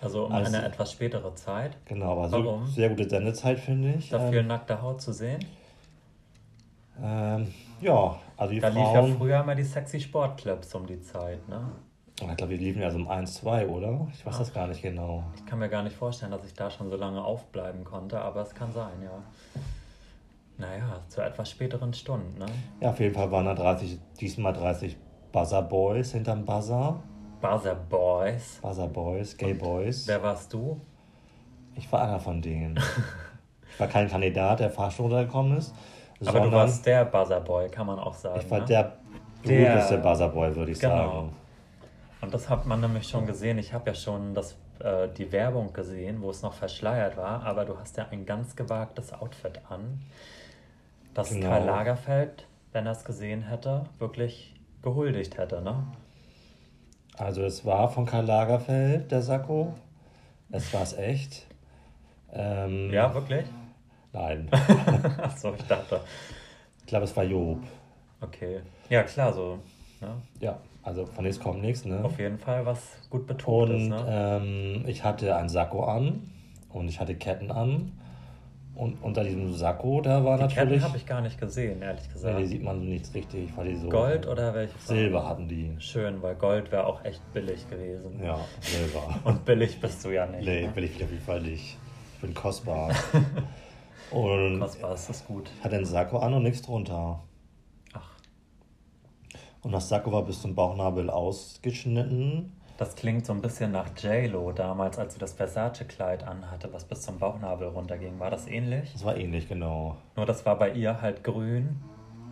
Also 0.01 0.27
um 0.27 0.33
Also- 0.33 0.55
eine 0.55 0.65
etwas 0.67 0.93
spätere 0.93 1.35
Zeit. 1.35 1.77
Genau, 1.87 2.13
aber 2.13 2.29
so, 2.29 2.45
Warum? 2.45 2.67
sehr 2.67 2.89
gute 2.91 3.09
Sendezeit, 3.09 3.59
finde 3.59 3.95
ich. 3.95 4.11
Dafür 4.11 4.41
Ähm, 4.41 4.47
nackte 4.49 4.81
Haut 4.83 5.01
zu 5.01 5.13
sehen. 5.13 5.41
Ähm, 7.03 7.53
ja, 7.81 8.17
also 8.37 8.53
die 8.55 8.61
Da 8.61 8.69
lief 8.69 8.77
ja 8.79 8.93
Frauen. 8.93 9.17
früher 9.19 9.41
immer 9.41 9.55
die 9.55 9.63
sexy 9.65 10.01
Sportclubs 10.01 10.75
um 10.75 10.87
die 10.87 11.01
Zeit, 11.03 11.47
ne? 11.49 11.61
ich 12.19 12.37
glaube, 12.39 12.57
die 12.57 12.65
liefen 12.65 12.81
ja 12.81 12.91
so 12.91 12.97
um 12.97 13.09
1, 13.09 13.35
2, 13.35 13.69
oder? 13.69 14.09
Ich 14.15 14.25
weiß 14.25 14.39
das 14.39 14.55
gar 14.55 14.67
nicht 14.67 14.81
genau. 14.81 15.23
Ich 15.37 15.45
kann 15.45 15.59
mir 15.59 15.69
gar 15.69 15.83
nicht 15.83 15.95
vorstellen, 15.95 16.31
dass 16.33 16.47
ich 16.47 16.55
da 16.55 16.71
schon 16.71 16.89
so 16.89 16.97
lange 16.97 17.23
aufbleiben 17.23 17.85
konnte, 17.85 18.19
aber 18.19 18.41
es 18.41 18.55
kann 18.55 18.73
sein, 18.73 19.03
ja. 19.03 19.23
Naja, 20.57 21.01
zu 21.09 21.21
etwas 21.21 21.51
späteren 21.51 21.93
Stunden, 21.93 22.39
ne? 22.39 22.47
Ja, 22.81 22.89
auf 22.91 23.01
jeden 23.01 23.15
Fall 23.15 23.31
waren 23.31 23.45
da 23.45 23.55
30, 23.55 23.99
diesmal 24.19 24.55
30 24.55 24.97
Buzzer 25.31 25.61
Boys 25.61 26.13
hinterm 26.13 26.47
Buzzer. 26.47 27.03
Buzzer 27.41 27.75
Boys. 27.75 28.59
Buzzer 28.63 28.89
Boys, 28.89 29.37
Gay 29.37 29.55
Boys. 29.55 30.07
Wer 30.09 30.23
warst 30.23 30.53
du? 30.53 30.81
Ich 31.75 31.91
war 31.93 32.03
einer 32.03 32.19
von 32.21 32.41
denen. 32.41 32.79
ich 33.73 33.81
war 33.81 33.87
kein 33.89 34.09
Kandidat, 34.09 34.61
der 34.61 34.71
Fahrstuhl 34.71 35.07
runtergekommen 35.07 35.59
ist, 35.59 35.75
Aber 36.25 36.41
du 36.41 36.53
warst 36.53 36.87
der 36.87 37.05
Buzzer 37.05 37.41
Boy, 37.41 37.69
kann 37.69 37.87
man 37.87 37.99
auch 37.99 38.15
sagen. 38.15 38.41
ich 38.41 38.51
war 38.51 38.61
ne? 38.61 38.65
der 38.67 38.83
Der- 39.45 39.59
berühmteste 39.59 39.99
Buzzer 39.99 40.29
Boy, 40.29 40.57
würde 40.57 40.73
ich 40.73 40.81
Genau. 40.81 40.97
sagen. 40.97 41.33
Und 42.23 42.33
das 42.35 42.49
hat 42.49 42.67
man 42.67 42.81
nämlich 42.81 43.07
schon 43.07 43.27
gesehen. 43.27 43.59
Ich 43.59 43.73
habe 43.75 43.91
ja 43.91 43.95
schon 43.95 44.35
das, 44.35 44.57
äh, 44.81 45.09
die 45.17 45.31
Werbung 45.31 45.73
gesehen, 45.75 46.23
wo 46.23 46.31
es 46.31 46.43
noch 46.43 46.55
verschleiert 46.55 47.17
war, 47.19 47.43
aber 47.45 47.65
du 47.67 47.79
hast 47.79 47.97
ja 47.99 48.07
ein 48.11 48.25
ganz 48.25 48.57
gewagtes 48.57 49.13
Outfit 49.13 49.61
an, 49.69 50.01
das 51.13 51.29
Genau. 51.31 51.49
Karl 51.49 51.65
Lagerfeld, 51.67 52.47
wenn 52.73 52.87
er 52.87 52.93
es 52.93 53.05
gesehen 53.05 53.43
hätte, 53.43 53.85
wirklich 53.99 54.55
gehuldigt 54.83 55.37
hätte, 55.37 55.61
ne? 55.61 55.85
Also 57.17 57.43
es 57.43 57.65
war 57.65 57.89
von 57.89 58.05
Karl 58.07 58.27
Lagerfeld, 58.27 59.11
der 59.11 59.23
Sakko. 59.23 59.73
Es 60.51 60.73
war 60.73 60.83
es 60.83 60.97
echt. 60.99 61.47
Ähm, 62.33 62.93
Ja, 62.93 63.13
wirklich? 63.15 63.45
Nein. 64.13 64.49
Achso, 65.23 65.55
ich 65.55 65.63
dachte. 65.67 66.01
Ich 66.81 66.87
glaube, 66.87 67.05
es 67.05 67.17
war 67.17 67.25
Job. 67.25 67.59
Okay. 68.21 68.61
Ja, 68.89 69.03
klar, 69.03 69.33
so. 69.33 69.59
Ne? 70.01 70.09
Ja, 70.41 70.59
also 70.83 71.07
von 71.07 71.25
nichts 71.25 71.41
kommt 71.41 71.63
nichts, 71.63 71.85
ne? 71.85 72.05
Auf 72.05 72.19
jeden 72.19 72.39
Fall 72.39 72.65
was 72.67 72.99
gut 73.11 73.27
betont 73.27 73.71
ist, 73.71 73.83
Und 73.85 73.89
ne? 73.89 74.05
ähm, 74.09 74.85
ich 74.87 75.03
hatte 75.05 75.35
ein 75.37 75.49
Sakko 75.49 75.85
an 75.85 76.31
und 76.71 76.89
ich 76.89 77.01
hatte 77.01 77.15
Ketten 77.15 77.51
an. 77.51 77.93
Und 78.77 79.03
unter 79.03 79.25
diesem 79.25 79.53
Sakko, 79.55 80.03
da 80.03 80.23
war 80.23 80.37
die 80.37 80.43
natürlich. 80.43 80.69
Ketten 80.75 80.83
habe 80.83 80.97
ich 80.99 81.07
gar 81.07 81.21
nicht 81.23 81.41
gesehen, 81.41 81.81
ehrlich 81.81 82.13
gesagt. 82.13 82.39
die 82.39 82.45
sieht 82.45 82.63
man 82.63 82.79
so 82.79 82.85
nicht 82.85 83.13
richtig, 83.15 83.57
weil 83.57 83.69
die 83.69 83.77
so. 83.77 83.89
Gold 83.89 84.27
oder 84.27 84.53
welche? 84.55 84.75
Farbe? 84.79 85.01
Silber 85.01 85.27
hatten 85.29 85.49
die. 85.49 85.75
Schön, 85.79 86.21
weil 86.23 86.35
Gold 86.35 86.71
wäre 86.71 86.87
auch 86.87 87.03
echt 87.05 87.23
billig 87.33 87.69
gewesen. 87.71 88.23
Ja, 88.23 88.39
Silber. 88.61 89.19
Und 89.25 89.45
billig 89.47 89.81
bist 89.81 90.05
du 90.05 90.11
ja 90.11 90.27
nicht. 90.27 90.45
nee, 90.45 90.67
ne? 90.67 90.77
will 90.77 90.85
ich 90.85 91.03
auf 91.03 91.11
jeden 91.11 91.23
Fall 91.23 91.41
nicht. 91.41 91.79
Ich 92.15 92.21
bin 92.21 92.35
kostbar. 92.35 92.91
und 94.11 94.61
Kostbar 94.61 94.95
ist 94.95 95.09
das 95.09 95.25
gut. 95.27 95.51
hatte 95.63 95.77
einen 95.77 95.85
Sakko 95.87 96.19
an 96.19 96.35
und 96.35 96.43
nichts 96.45 96.63
drunter. 96.63 97.23
Ach, 97.95 98.11
Und 99.63 99.73
das 99.73 99.89
Sakko 99.89 100.13
war 100.13 100.23
bis 100.25 100.41
zum 100.43 100.55
Bauchnabel 100.55 101.09
ausgeschnitten. 101.11 102.53
Das 102.77 102.95
klingt 102.95 103.25
so 103.25 103.33
ein 103.33 103.41
bisschen 103.41 103.73
nach 103.73 103.89
J-Lo 103.97 104.53
damals, 104.53 104.99
als 104.99 105.15
sie 105.15 105.19
das 105.19 105.33
Versace-Kleid 105.33 106.25
anhatte, 106.25 106.73
was 106.73 106.85
bis 106.85 107.03
zum 107.03 107.19
Bauchnabel 107.19 107.69
runterging. 107.69 108.19
War 108.19 108.31
das 108.31 108.47
ähnlich? 108.47 108.93
Das 108.93 109.05
war 109.05 109.17
ähnlich, 109.17 109.49
genau. 109.49 109.97
Nur 110.15 110.27
das 110.27 110.45
war 110.45 110.59
bei 110.59 110.71
ihr 110.71 111.01
halt 111.01 111.25
grün 111.25 111.81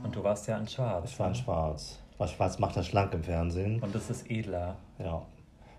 und 0.02 0.14
du 0.14 0.22
warst 0.22 0.46
ja 0.46 0.58
in 0.58 0.68
schwarz. 0.68 1.12
Es 1.12 1.18
war 1.18 1.28
in 1.28 1.34
schwarz. 1.34 2.00
Weil 2.18 2.28
schwarz 2.28 2.58
macht 2.58 2.76
das 2.76 2.86
schlank 2.86 3.12
im 3.14 3.24
Fernsehen. 3.24 3.80
Und 3.80 3.94
es 3.94 4.10
ist 4.10 4.30
edler. 4.30 4.76
Ja. 4.98 5.22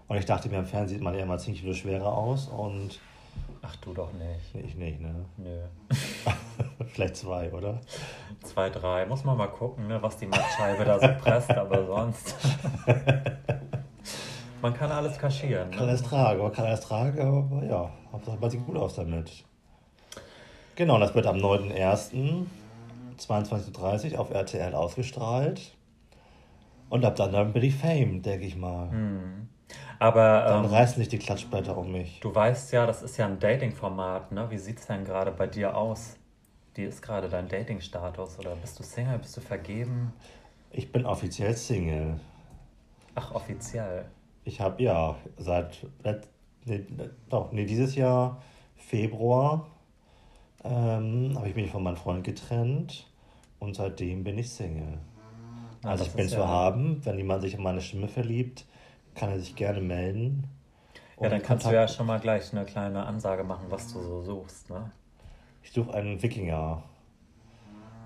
Und 0.07 0.17
ich 0.17 0.25
dachte 0.25 0.49
mir, 0.49 0.59
im 0.59 0.65
Fernsehen 0.65 0.97
sieht 0.97 1.03
man 1.03 1.13
ja 1.15 1.23
immer 1.23 1.37
ziemlich 1.37 1.61
viel 1.61 1.73
schwerer 1.73 2.11
aus 2.15 2.47
und 2.47 2.99
Ach, 3.61 3.75
du 3.77 3.93
doch 3.93 4.11
nicht. 4.13 4.53
nee, 4.53 4.61
ich 4.61 4.75
nicht, 4.75 5.01
ne? 5.01 5.25
Nö. 5.37 5.61
Vielleicht 6.87 7.15
zwei, 7.17 7.51
oder? 7.51 7.81
Zwei, 8.43 8.69
drei. 8.69 9.05
Muss 9.07 9.23
man 9.23 9.37
mal 9.37 9.47
gucken, 9.47 9.87
ne, 9.87 10.01
was 10.01 10.17
die 10.17 10.27
Mattscheibe 10.27 10.85
da 10.85 10.99
so 10.99 11.07
presst, 11.19 11.51
aber 11.51 11.85
sonst. 11.85 12.35
man 14.65 14.73
kann 14.73 14.91
alles 14.91 15.19
kaschieren. 15.19 15.69
Kann 15.69 15.85
Ne? 15.85 15.89
alles 15.89 16.01
tragen, 16.01 16.39
aber 16.39 16.51
kann 16.51 16.65
alles 16.65 16.81
tragen, 16.81 17.19
aber 17.19 17.63
ja, 17.65 17.91
Hauptsache 18.11 18.37
man 18.39 18.49
sieht 18.49 18.65
gut 18.65 18.75
aus 18.77 18.95
damit. 18.95 19.31
Genau, 20.75 20.97
das 20.97 21.13
wird 21.13 21.27
am 21.27 21.37
9.01. 21.37 22.45
22.30 23.19 24.13
Uhr 24.13 24.19
auf 24.19 24.31
RTL 24.31 24.73
ausgestrahlt. 24.73 25.75
Und 26.89 27.05
ab 27.05 27.15
dann, 27.15 27.31
dann 27.31 27.53
bin 27.53 27.63
ich 27.63 27.75
Fame, 27.75 28.21
denke 28.23 28.45
ich 28.45 28.55
mal. 28.55 28.89
Hm. 28.89 29.49
Aber 29.99 30.41
Dann 30.45 30.65
ähm, 30.65 30.71
reißen 30.71 30.99
nicht 30.99 31.11
die 31.11 31.19
Klatschblätter 31.19 31.77
um 31.77 31.91
mich. 31.91 32.19
du 32.19 32.33
weißt 32.33 32.73
ja, 32.73 32.85
das 32.85 33.03
ist 33.03 33.17
ja 33.17 33.25
ein 33.27 33.39
Dating-Format, 33.39 34.31
ne? 34.31 34.49
Wie 34.49 34.57
sieht 34.57 34.79
es 34.79 34.87
denn 34.87 35.05
gerade 35.05 35.31
bei 35.31 35.47
dir 35.47 35.77
aus? 35.77 36.17
Wie 36.73 36.83
ist 36.83 37.01
gerade 37.01 37.29
dein 37.29 37.47
Dating-Status? 37.47 38.39
Oder 38.39 38.55
bist 38.55 38.77
du 38.79 38.83
Single? 38.83 39.19
Bist 39.19 39.37
du 39.37 39.41
vergeben? 39.41 40.11
Ich 40.71 40.91
bin 40.91 41.05
offiziell 41.05 41.55
Single. 41.55 42.19
Ach, 43.15 43.31
offiziell. 43.33 44.05
Ich 44.45 44.61
habe 44.61 44.81
ja 44.83 45.15
seit 45.37 45.85
nee, 46.65 46.85
doch, 47.29 47.51
nee, 47.51 47.65
dieses 47.65 47.95
Jahr 47.95 48.41
Februar 48.75 49.67
ähm, 50.63 51.33
habe 51.35 51.49
ich 51.49 51.55
mich 51.55 51.71
von 51.71 51.83
meinem 51.83 51.97
Freund 51.97 52.23
getrennt 52.23 53.07
und 53.59 53.75
seitdem 53.75 54.23
bin 54.23 54.37
ich 54.37 54.49
Single. 54.51 54.99
Na, 55.81 55.91
also 55.91 56.03
das 56.03 56.13
ich 56.13 56.17
bin 56.17 56.29
zu 56.29 56.37
ja- 56.39 56.47
haben, 56.47 57.03
wenn 57.05 57.17
jemand 57.17 57.41
sich 57.41 57.55
in 57.55 57.63
meine 57.63 57.81
Stimme 57.81 58.07
verliebt, 58.07 58.65
kann 59.15 59.29
er 59.29 59.39
sich 59.39 59.55
gerne 59.55 59.81
melden. 59.81 60.47
Ja, 61.19 61.29
dann 61.29 61.41
kannst 61.41 61.65
du 61.65 61.69
Kontakt- 61.69 61.89
ja 61.89 61.95
schon 61.95 62.07
mal 62.07 62.19
gleich 62.19 62.51
eine 62.53 62.65
kleine 62.65 63.05
Ansage 63.05 63.43
machen, 63.43 63.65
was 63.69 63.91
du 63.93 64.01
so 64.01 64.21
suchst, 64.21 64.69
ne? 64.69 64.91
Ich 65.63 65.71
suche 65.71 65.93
einen 65.93 66.21
Wikinger. 66.21 66.83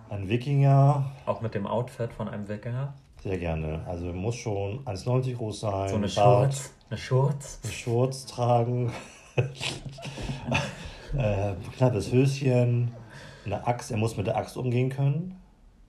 Ein 0.10 0.30
Wikinger, 0.30 1.12
Auch 1.26 1.42
mit 1.42 1.54
dem 1.54 1.68
Outfit 1.68 2.14
von 2.14 2.28
einem 2.30 2.48
Wikinger. 2.48 2.94
Sehr 3.24 3.38
gerne. 3.38 3.82
Also 3.88 4.06
muss 4.14 4.36
schon 4.36 4.84
1,90 4.86 5.36
groß 5.36 5.60
sein, 5.62 5.90
So 5.90 5.96
eine 5.96 6.08
Bart, 6.08 6.54
Shorts. 6.54 6.74
Eine 6.90 6.98
Shorts. 6.98 7.60
einen 7.64 7.74
Schurz 7.74 8.26
tragen, 8.26 8.92
äh, 11.18 11.54
knappes 11.78 12.12
Höschen, 12.12 12.92
eine 13.46 13.66
Axt. 13.68 13.92
Er 13.92 13.98
muss 13.98 14.18
mit 14.18 14.28
der 14.28 14.38
Axt 14.38 14.58
umgehen 14.58 14.90
können. 14.90 15.40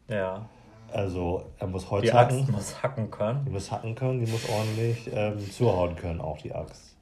Ja. 0.09 0.47
Also 0.93 1.45
er 1.59 1.69
muss 1.69 1.89
Holz 1.91 2.03
Die 2.05 2.13
hacken. 2.13 2.41
Axt 2.41 2.51
muss 2.51 2.83
hacken 2.83 3.11
können. 3.11 3.45
Die 3.45 3.51
muss 3.51 3.71
hacken 3.71 3.95
können, 3.95 4.25
die 4.25 4.31
muss 4.31 4.49
ordentlich 4.49 5.09
ähm, 5.13 5.39
zuhauen 5.51 5.95
können, 5.95 6.21
auch 6.21 6.39
die 6.39 6.53
Axt. 6.53 6.97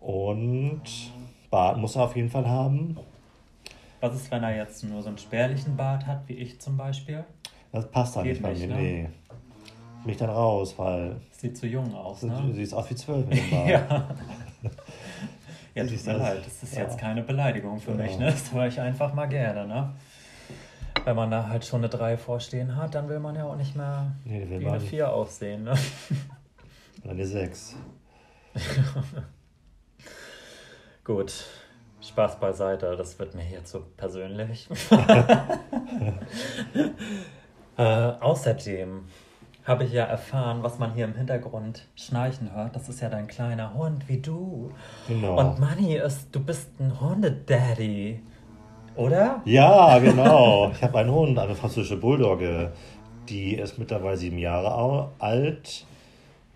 Und 0.00 0.82
Bart 1.50 1.78
muss 1.78 1.96
er 1.96 2.02
auf 2.04 2.14
jeden 2.14 2.28
Fall 2.30 2.46
haben. 2.48 2.98
Was 4.00 4.14
ist, 4.14 4.30
wenn 4.30 4.44
er 4.44 4.54
jetzt 4.54 4.84
nur 4.84 5.02
so 5.02 5.08
einen 5.08 5.18
spärlichen 5.18 5.76
Bart 5.76 6.06
hat, 6.06 6.28
wie 6.28 6.34
ich 6.34 6.60
zum 6.60 6.76
Beispiel? 6.76 7.24
Das 7.72 7.90
passt 7.90 8.14
Geht 8.14 8.24
nicht 8.24 8.42
bei 8.42 8.54
mir, 8.54 8.66
ne? 8.66 8.74
nee. 8.76 9.08
Mich 10.04 10.16
dann 10.16 10.30
raus, 10.30 10.74
weil 10.78 11.16
Sieht 11.32 11.56
zu 11.58 11.66
jung 11.66 11.94
aus, 11.94 12.20
du 12.20 12.28
ne? 12.28 12.50
siehst 12.54 12.72
aus 12.74 12.88
wie 12.90 12.94
zwölf. 12.94 13.26
Ja. 13.52 14.08
Ja, 15.74 15.84
tut 15.84 15.90
mir 16.06 16.12
das? 16.14 16.18
leid, 16.22 16.42
das 16.46 16.62
ist 16.62 16.74
Ja. 16.74 16.82
jetzt 16.82 16.98
keine 16.98 17.22
Beleidigung 17.22 17.78
für 17.78 17.90
Ja. 17.92 17.96
mich, 17.98 18.18
ne? 18.18 18.26
Das 18.26 18.52
höre 18.52 18.66
ich 18.66 18.80
einfach 18.80 19.12
mal 19.14 19.26
gerne, 19.26 19.66
ne? 19.66 19.94
Wenn 21.04 21.14
man 21.14 21.30
da 21.30 21.48
halt 21.48 21.64
schon 21.64 21.80
eine 21.80 21.88
3 21.88 22.16
vorstehen 22.16 22.74
hat, 22.76 22.94
dann 22.94 23.08
will 23.08 23.20
man 23.20 23.34
ja 23.36 23.44
auch 23.44 23.56
nicht 23.56 23.76
mehr 23.76 24.12
Nee, 24.24 24.46
wie 24.48 24.56
eine 24.66 24.78
nicht. 24.78 24.88
4 24.88 25.12
aussehen, 25.12 25.64
ne? 25.64 25.74
Oder 27.04 27.12
eine 27.12 27.26
Sechs. 27.26 27.76
Gut, 31.04 31.32
Spaß 32.00 32.40
beiseite, 32.40 32.96
das 32.96 33.18
wird 33.18 33.34
mir 33.34 33.42
hier 33.42 33.64
zu 33.64 33.80
persönlich. 33.96 34.68
Äh, 37.78 37.82
außerdem 37.82 39.04
habe 39.64 39.84
ich 39.84 39.92
ja 39.92 40.04
erfahren, 40.04 40.62
was 40.62 40.78
man 40.78 40.94
hier 40.94 41.04
im 41.04 41.14
Hintergrund 41.14 41.86
schnarchen 41.94 42.54
hört. 42.54 42.74
Das 42.74 42.88
ist 42.88 43.00
ja 43.00 43.08
dein 43.08 43.26
kleiner 43.26 43.74
Hund 43.74 44.08
wie 44.08 44.18
du. 44.18 44.70
Genau. 45.06 45.38
Und 45.38 45.58
Manni 45.60 45.94
ist, 45.94 46.28
du 46.32 46.40
bist 46.40 46.70
ein 46.80 47.00
Hundedaddy, 47.00 48.20
oder? 48.96 49.42
Ja, 49.44 49.98
genau. 49.98 50.70
Ich 50.72 50.82
habe 50.82 50.98
einen 50.98 51.12
Hund, 51.12 51.38
eine 51.38 51.54
französische 51.54 51.98
Bulldogge. 51.98 52.72
Die 53.28 53.54
ist 53.54 53.78
mittlerweile 53.78 54.16
sieben 54.16 54.38
Jahre 54.38 55.10
alt. 55.18 55.86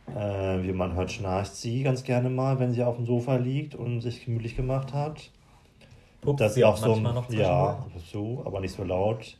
Äh, 0.08 0.62
wie 0.62 0.72
man 0.72 0.94
hört, 0.94 1.12
schnarcht 1.12 1.54
sie 1.54 1.82
ganz 1.82 2.02
gerne 2.02 2.30
mal, 2.30 2.58
wenn 2.58 2.72
sie 2.72 2.82
auf 2.82 2.96
dem 2.96 3.06
Sofa 3.06 3.36
liegt 3.36 3.74
und 3.74 4.00
sich 4.00 4.24
gemütlich 4.24 4.56
gemacht 4.56 4.92
hat. 4.92 5.30
Pupst 6.20 6.40
Das 6.40 6.54
sie 6.54 6.64
auch 6.64 6.76
so 6.76 6.88
manchmal 6.88 7.14
noch 7.14 7.30
ja, 7.30 7.78
zu, 8.10 8.42
aber 8.44 8.60
nicht 8.60 8.74
so 8.74 8.84
laut. 8.84 9.36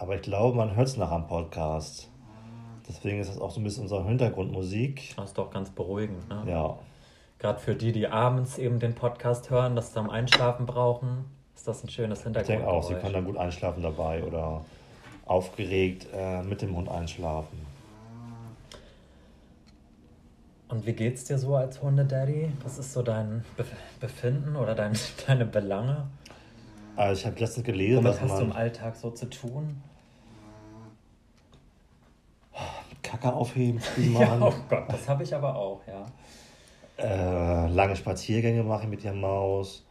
Aber 0.00 0.14
ich 0.14 0.22
glaube, 0.22 0.56
man 0.56 0.74
hört 0.76 0.88
es 0.88 0.96
nach 0.96 1.10
am 1.10 1.28
Podcast. 1.28 2.08
Deswegen 2.88 3.20
ist 3.20 3.28
das 3.28 3.38
auch 3.38 3.50
so 3.50 3.60
ein 3.60 3.64
bisschen 3.64 3.82
unsere 3.82 4.02
Hintergrundmusik. 4.04 5.14
Das 5.14 5.26
ist 5.26 5.38
doch 5.38 5.50
ganz 5.50 5.68
beruhigend, 5.68 6.26
ne? 6.30 6.42
Ja, 6.46 6.78
Gerade 7.38 7.58
für 7.58 7.74
die, 7.74 7.92
die 7.92 8.08
abends 8.08 8.56
eben 8.56 8.80
den 8.80 8.94
Podcast 8.94 9.50
hören, 9.50 9.76
das 9.76 9.92
zum 9.92 10.08
Einschlafen 10.08 10.64
brauchen, 10.64 11.26
ist 11.54 11.68
das 11.68 11.84
ein 11.84 11.90
schönes 11.90 12.20
ich 12.20 12.24
Hintergrund. 12.24 12.48
denke 12.60 12.66
auch, 12.66 12.82
sie 12.82 12.94
kann 12.94 13.12
dann 13.12 13.26
gut 13.26 13.36
einschlafen 13.36 13.82
dabei 13.82 14.24
oder 14.24 14.64
aufgeregt 15.26 16.06
äh, 16.14 16.42
mit 16.42 16.62
dem 16.62 16.74
Hund 16.74 16.88
einschlafen. 16.88 17.66
Und 20.68 20.86
wie 20.86 20.94
geht's 20.94 21.24
dir 21.24 21.36
so 21.36 21.56
als 21.56 21.82
Hundedaddy? 21.82 22.52
Was 22.62 22.78
ist 22.78 22.94
so 22.94 23.02
dein 23.02 23.44
Bef 23.58 23.70
Befinden 24.00 24.56
oder 24.56 24.74
dein, 24.74 24.92
deine 25.26 25.44
Belange? 25.44 26.06
Also 26.96 27.20
ich 27.20 27.26
habe 27.26 27.38
letztens 27.38 27.66
gelesen, 27.66 27.98
Womit 27.98 28.12
dass 28.12 28.20
hast 28.22 28.38
du 28.38 28.42
im 28.44 28.48
man 28.48 28.56
Alltag 28.56 28.96
so 28.96 29.10
zu 29.10 29.28
tun? 29.28 29.82
Kacke 33.02 33.32
aufheben, 33.32 33.80
Ja, 34.18 34.36
oh 34.40 34.52
Gott, 34.68 34.84
das 34.88 35.08
habe 35.08 35.22
ich 35.22 35.34
aber 35.34 35.54
auch, 35.56 35.80
ja. 35.86 36.06
äh, 36.98 37.68
lange 37.68 37.96
Spaziergänge 37.96 38.62
machen 38.62 38.90
mit 38.90 39.04
der 39.04 39.12
Maus, 39.14 39.84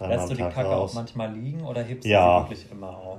Lässt 0.00 0.30
du 0.30 0.34
die 0.34 0.42
Kacke 0.42 0.64
raus. 0.68 0.92
auch 0.92 0.94
manchmal 0.94 1.32
liegen 1.32 1.62
oder 1.62 1.82
hebst 1.82 2.06
Ja. 2.06 2.38
du 2.40 2.44
sie 2.44 2.50
wirklich 2.50 2.70
immer 2.70 2.96
auf? 2.96 3.18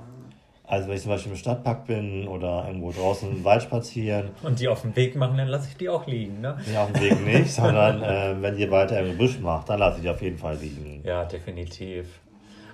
Also 0.64 0.88
wenn 0.88 0.94
ich 0.96 1.02
zum 1.02 1.10
Beispiel 1.10 1.32
im 1.32 1.36
Stadtpark 1.38 1.84
bin 1.86 2.26
oder 2.28 2.64
irgendwo 2.68 2.90
draußen 2.92 3.28
im 3.30 3.44
Wald 3.44 3.62
spazieren, 3.62 4.30
Und 4.42 4.60
die 4.60 4.68
auf 4.68 4.82
dem 4.82 4.94
Weg 4.96 5.14
machen, 5.16 5.36
dann 5.36 5.48
lasse 5.48 5.68
ich 5.68 5.76
die 5.76 5.88
auch 5.88 6.06
liegen, 6.06 6.40
ne? 6.40 6.56
nicht 6.64 6.76
auf 6.78 6.90
dem 6.92 7.00
Weg 7.02 7.20
nicht, 7.26 7.50
sondern 7.52 8.02
äh, 8.02 8.40
wenn 8.40 8.56
ihr 8.56 8.70
weiter 8.70 8.98
im 9.00 9.10
Gebüsch 9.10 9.38
macht, 9.40 9.68
dann 9.68 9.78
lasse 9.80 9.96
ich 9.96 10.02
die 10.04 10.08
auf 10.10 10.22
jeden 10.22 10.38
Fall 10.38 10.56
liegen. 10.56 11.02
Ja, 11.04 11.24
definitiv. 11.24 12.06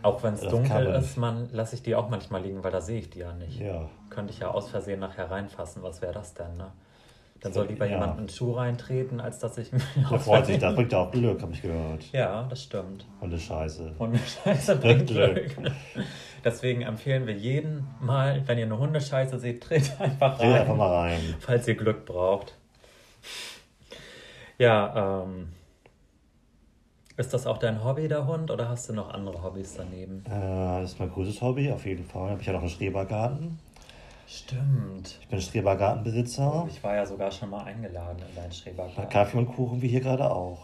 Auch 0.02 0.22
wenn 0.22 0.34
es 0.34 0.42
dunkel 0.42 0.84
man 0.84 1.02
ist, 1.02 1.16
man 1.16 1.48
lasse 1.52 1.74
ich 1.74 1.82
die 1.82 1.96
auch 1.96 2.08
manchmal 2.10 2.42
liegen, 2.42 2.62
weil 2.62 2.70
da 2.70 2.80
sehe 2.80 3.00
ich 3.00 3.10
die 3.10 3.20
ja 3.20 3.32
nicht. 3.32 3.58
Ja. 3.58 3.88
Könnte 4.16 4.32
ich 4.32 4.38
ja 4.38 4.48
aus 4.50 4.70
Versehen 4.70 4.98
nachher 5.00 5.30
reinfassen. 5.30 5.82
Was 5.82 6.00
wäre 6.00 6.14
das 6.14 6.32
denn, 6.32 6.56
ne? 6.56 6.72
Dann 7.42 7.52
soll 7.52 7.66
lieber 7.66 7.84
Ja. 7.84 7.92
jemand 7.92 8.18
in 8.18 8.24
den 8.24 8.28
Schuh 8.30 8.52
reintreten, 8.52 9.20
als 9.20 9.38
dass 9.40 9.58
ich 9.58 9.70
mir 9.72 9.80
Da 10.10 10.16
freut 10.18 10.46
sich, 10.46 10.58
das 10.58 10.74
bringt 10.74 10.94
auch 10.94 11.10
Glück, 11.10 11.42
habe 11.42 11.52
ich 11.52 11.60
gehört. 11.60 12.02
Ja, 12.12 12.44
das 12.48 12.62
stimmt. 12.62 13.04
Und 13.20 13.30
das 13.30 13.42
Scheiße. 13.42 13.92
Und 13.98 14.18
Scheiße 14.18 14.76
bringt 14.76 15.08
Glück. 15.08 15.54
Glück. 15.54 15.72
Deswegen 16.44 16.80
empfehlen 16.80 17.26
wir 17.26 17.34
jeden 17.34 17.86
Mal, 18.00 18.42
wenn 18.48 18.56
ihr 18.56 18.64
eine 18.64 18.78
Hundescheiße 18.78 19.38
seht, 19.38 19.68
dreht 19.68 20.00
einfach 20.00 20.40
rein, 20.40 20.52
einfach 20.54 20.76
mal 20.76 20.90
rein. 21.08 21.20
falls 21.40 21.68
ihr 21.68 21.74
Glück 21.76 22.06
braucht. 22.06 22.54
Ja, 24.56 25.22
ähm, 25.24 25.48
ist 27.18 27.34
das 27.34 27.46
auch 27.46 27.58
dein 27.58 27.84
Hobby, 27.84 28.08
der 28.08 28.26
Hund, 28.26 28.50
oder 28.50 28.68
hast 28.70 28.88
du 28.88 28.94
noch 28.94 29.10
andere 29.12 29.42
Hobbys 29.42 29.74
daneben? 29.76 30.24
Äh, 30.26 30.80
das 30.80 30.92
ist 30.92 30.98
mein 31.00 31.10
größtes 31.10 31.42
Hobby, 31.42 31.70
auf 31.70 31.84
jeden 31.84 32.04
Fall. 32.04 32.30
Habe 32.30 32.40
ich 32.40 32.46
ja 32.46 32.54
noch 32.54 32.60
einen 32.60 32.70
Schrebergarten. 32.70 33.58
Stimmt. 34.26 35.18
Ich 35.20 35.28
bin 35.28 35.40
Schrebergartenbesitzer. 35.40 36.66
Ich 36.68 36.82
war 36.82 36.96
ja 36.96 37.06
sogar 37.06 37.30
schon 37.30 37.50
mal 37.50 37.64
eingeladen 37.64 38.18
in 38.28 38.34
deinen 38.34 38.48
Bei 38.48 38.54
Schrebergarten. 38.54 39.08
Kaffee 39.08 39.38
und 39.38 39.46
Kuchen 39.46 39.80
wie 39.80 39.88
hier 39.88 40.00
gerade 40.00 40.28
auch. 40.30 40.58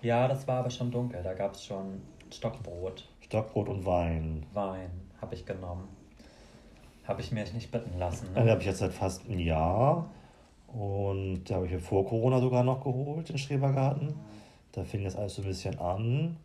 Ja, 0.00 0.28
das 0.28 0.46
war 0.46 0.60
aber 0.60 0.70
schon 0.70 0.90
dunkel. 0.90 1.22
Da 1.22 1.34
gab 1.34 1.54
es 1.54 1.64
schon 1.64 2.00
Stockbrot, 2.32 3.08
Stockbrot 3.20 3.68
und 3.68 3.84
Wein. 3.84 4.46
Wein, 4.52 4.90
habe 5.20 5.34
ich 5.34 5.44
genommen. 5.44 5.88
Habe 7.06 7.20
ich 7.20 7.32
mir 7.32 7.44
nicht 7.52 7.70
bitten 7.72 7.98
lassen. 7.98 8.32
Den 8.34 8.44
Ne? 8.44 8.50
habe 8.50 8.60
ich 8.60 8.66
jetzt 8.66 8.78
seit 8.78 8.92
fast 8.92 9.26
einem 9.28 9.40
Jahr. 9.40 10.08
Und 10.68 11.44
da 11.44 11.56
habe 11.56 11.66
ich 11.66 11.72
mir 11.72 11.80
vor 11.80 12.06
Corona 12.06 12.40
sogar 12.40 12.62
noch 12.62 12.82
geholt, 12.82 13.28
den 13.28 13.38
Schrebergarten. 13.38 14.14
Da 14.72 14.84
fing 14.84 15.04
das 15.04 15.16
alles 15.16 15.34
so 15.34 15.42
ein 15.42 15.48
bisschen 15.48 15.78
an. 15.80 16.36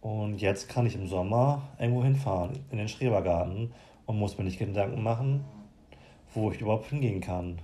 Und 0.00 0.40
jetzt 0.40 0.68
kann 0.68 0.86
ich 0.86 0.94
im 0.94 1.06
Sommer 1.08 1.62
irgendwo 1.78 2.04
hinfahren, 2.04 2.58
in 2.70 2.78
den 2.78 2.88
Schrebergarten. 2.88 3.72
Und 4.12 4.18
muss 4.18 4.36
mir 4.36 4.44
nicht 4.44 4.58
Gedanken 4.58 5.02
machen, 5.02 5.42
wo 6.34 6.50
ich 6.50 6.60
überhaupt 6.60 6.84
hingehen 6.86 7.22
kann. 7.22 7.58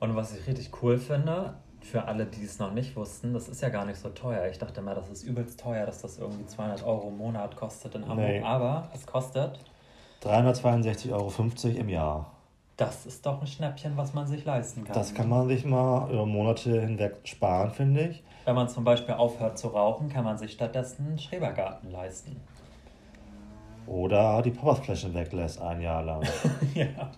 Und 0.00 0.16
was 0.16 0.34
ich 0.34 0.46
richtig 0.46 0.70
cool 0.82 0.96
finde, 0.96 1.52
für 1.82 2.06
alle, 2.06 2.24
die 2.24 2.44
es 2.44 2.58
noch 2.58 2.72
nicht 2.72 2.96
wussten, 2.96 3.34
das 3.34 3.46
ist 3.46 3.60
ja 3.60 3.68
gar 3.68 3.84
nicht 3.84 3.98
so 3.98 4.08
teuer. 4.08 4.48
Ich 4.50 4.56
dachte 4.56 4.80
mal, 4.80 4.94
das 4.94 5.10
ist 5.10 5.22
übelst 5.24 5.60
teuer, 5.60 5.84
dass 5.84 6.00
das 6.00 6.16
irgendwie 6.18 6.46
200 6.46 6.82
Euro 6.82 7.08
im 7.08 7.18
Monat 7.18 7.56
kostet 7.56 7.94
in 7.94 8.08
Hamburg. 8.08 8.26
Nee. 8.26 8.42
Aber 8.42 8.88
es 8.94 9.06
kostet, 9.06 9.60
362,50 10.24 11.12
Euro 11.12 11.78
im 11.78 11.88
Jahr. 11.90 12.32
das 12.78 13.04
ist 13.04 13.26
doch 13.26 13.42
ein 13.42 13.46
Schnäppchen, 13.46 13.98
was 13.98 14.14
man 14.14 14.26
sich 14.26 14.46
leisten 14.46 14.84
kann. 14.84 14.94
Das 14.94 15.12
kann 15.12 15.28
man 15.28 15.46
sich 15.46 15.66
mal 15.66 16.10
über 16.10 16.24
Monate 16.24 16.80
hinweg 16.80 17.16
sparen, 17.24 17.70
finde 17.70 18.08
ich. 18.08 18.24
Wenn 18.46 18.54
man 18.54 18.70
zum 18.70 18.84
Beispiel 18.84 19.14
aufhört 19.14 19.58
zu 19.58 19.68
rauchen, 19.68 20.08
kann 20.08 20.24
man 20.24 20.38
sich 20.38 20.52
stattdessen 20.52 21.06
einen 21.06 21.18
Schrebergarten 21.18 21.90
leisten. 21.90 22.40
Oder 23.86 24.42
die 24.42 24.50
Poppersflaschen 24.50 25.14
weglässt 25.14 25.60
ein 25.60 25.80
Jahr 25.80 26.02
lang. 26.02 26.22
ja. 26.74 27.12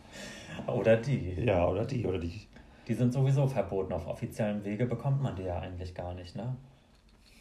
Oder 0.67 0.97
die. 0.97 1.45
ja, 1.45 1.67
oder 1.67 1.85
die, 1.85 2.07
oder 2.07 2.19
die. 2.19 2.47
Die 2.87 2.95
sind 2.95 3.13
sowieso 3.13 3.47
verboten. 3.47 3.93
Auf 3.93 4.07
offiziellen 4.07 4.65
Wege 4.65 4.87
bekommt 4.87 5.23
man 5.23 5.37
die 5.37 5.43
ja 5.43 5.59
eigentlich 5.59 5.95
gar 5.95 6.15
nicht, 6.15 6.37
ne? 6.37 6.57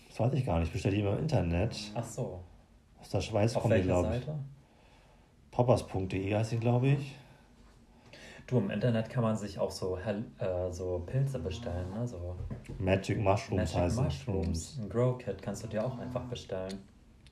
Das 0.10 0.20
weiß 0.20 0.34
ich 0.34 0.46
gar 0.46 0.60
nicht. 0.60 0.68
Ich 0.68 0.74
bestelle 0.74 0.96
die 0.96 1.02
immer 1.02 1.14
im 1.14 1.20
Internet. 1.20 1.78
Ach 1.96 2.04
so. 2.04 2.40
Aus 3.00 3.10
der 3.10 3.22
Schweiz 3.22 3.56
Auf 3.56 3.64
kommen 3.64 3.78
die, 3.78 3.84
glaube 3.84 4.18
ich. 4.18 4.28
Poppers.de 5.52 6.36
heißt 6.36 6.52
die, 6.52 6.58
glaube 6.58 6.88
ich. 6.88 7.16
Du, 8.48 8.60
im 8.60 8.70
Internet 8.70 9.10
kann 9.10 9.24
man 9.24 9.36
sich 9.36 9.60
auch 9.60 9.72
so, 9.72 9.98
äh, 9.98 10.72
so 10.72 11.04
Pilze 11.06 11.40
bestellen, 11.40 11.90
ne? 11.92 12.08
So 12.08 12.36
Magic 12.80 13.20
Mushrooms 13.20 13.74
Magic 13.74 13.76
heißen 13.76 14.04
Mushrooms. 14.06 14.80
Ein 14.82 14.90
Grow 14.90 15.18
Kit 15.18 15.42
kannst 15.42 15.64
du 15.64 15.68
dir 15.68 15.86
auch 15.86 15.98
einfach 15.98 16.24
bestellen. 16.24 16.80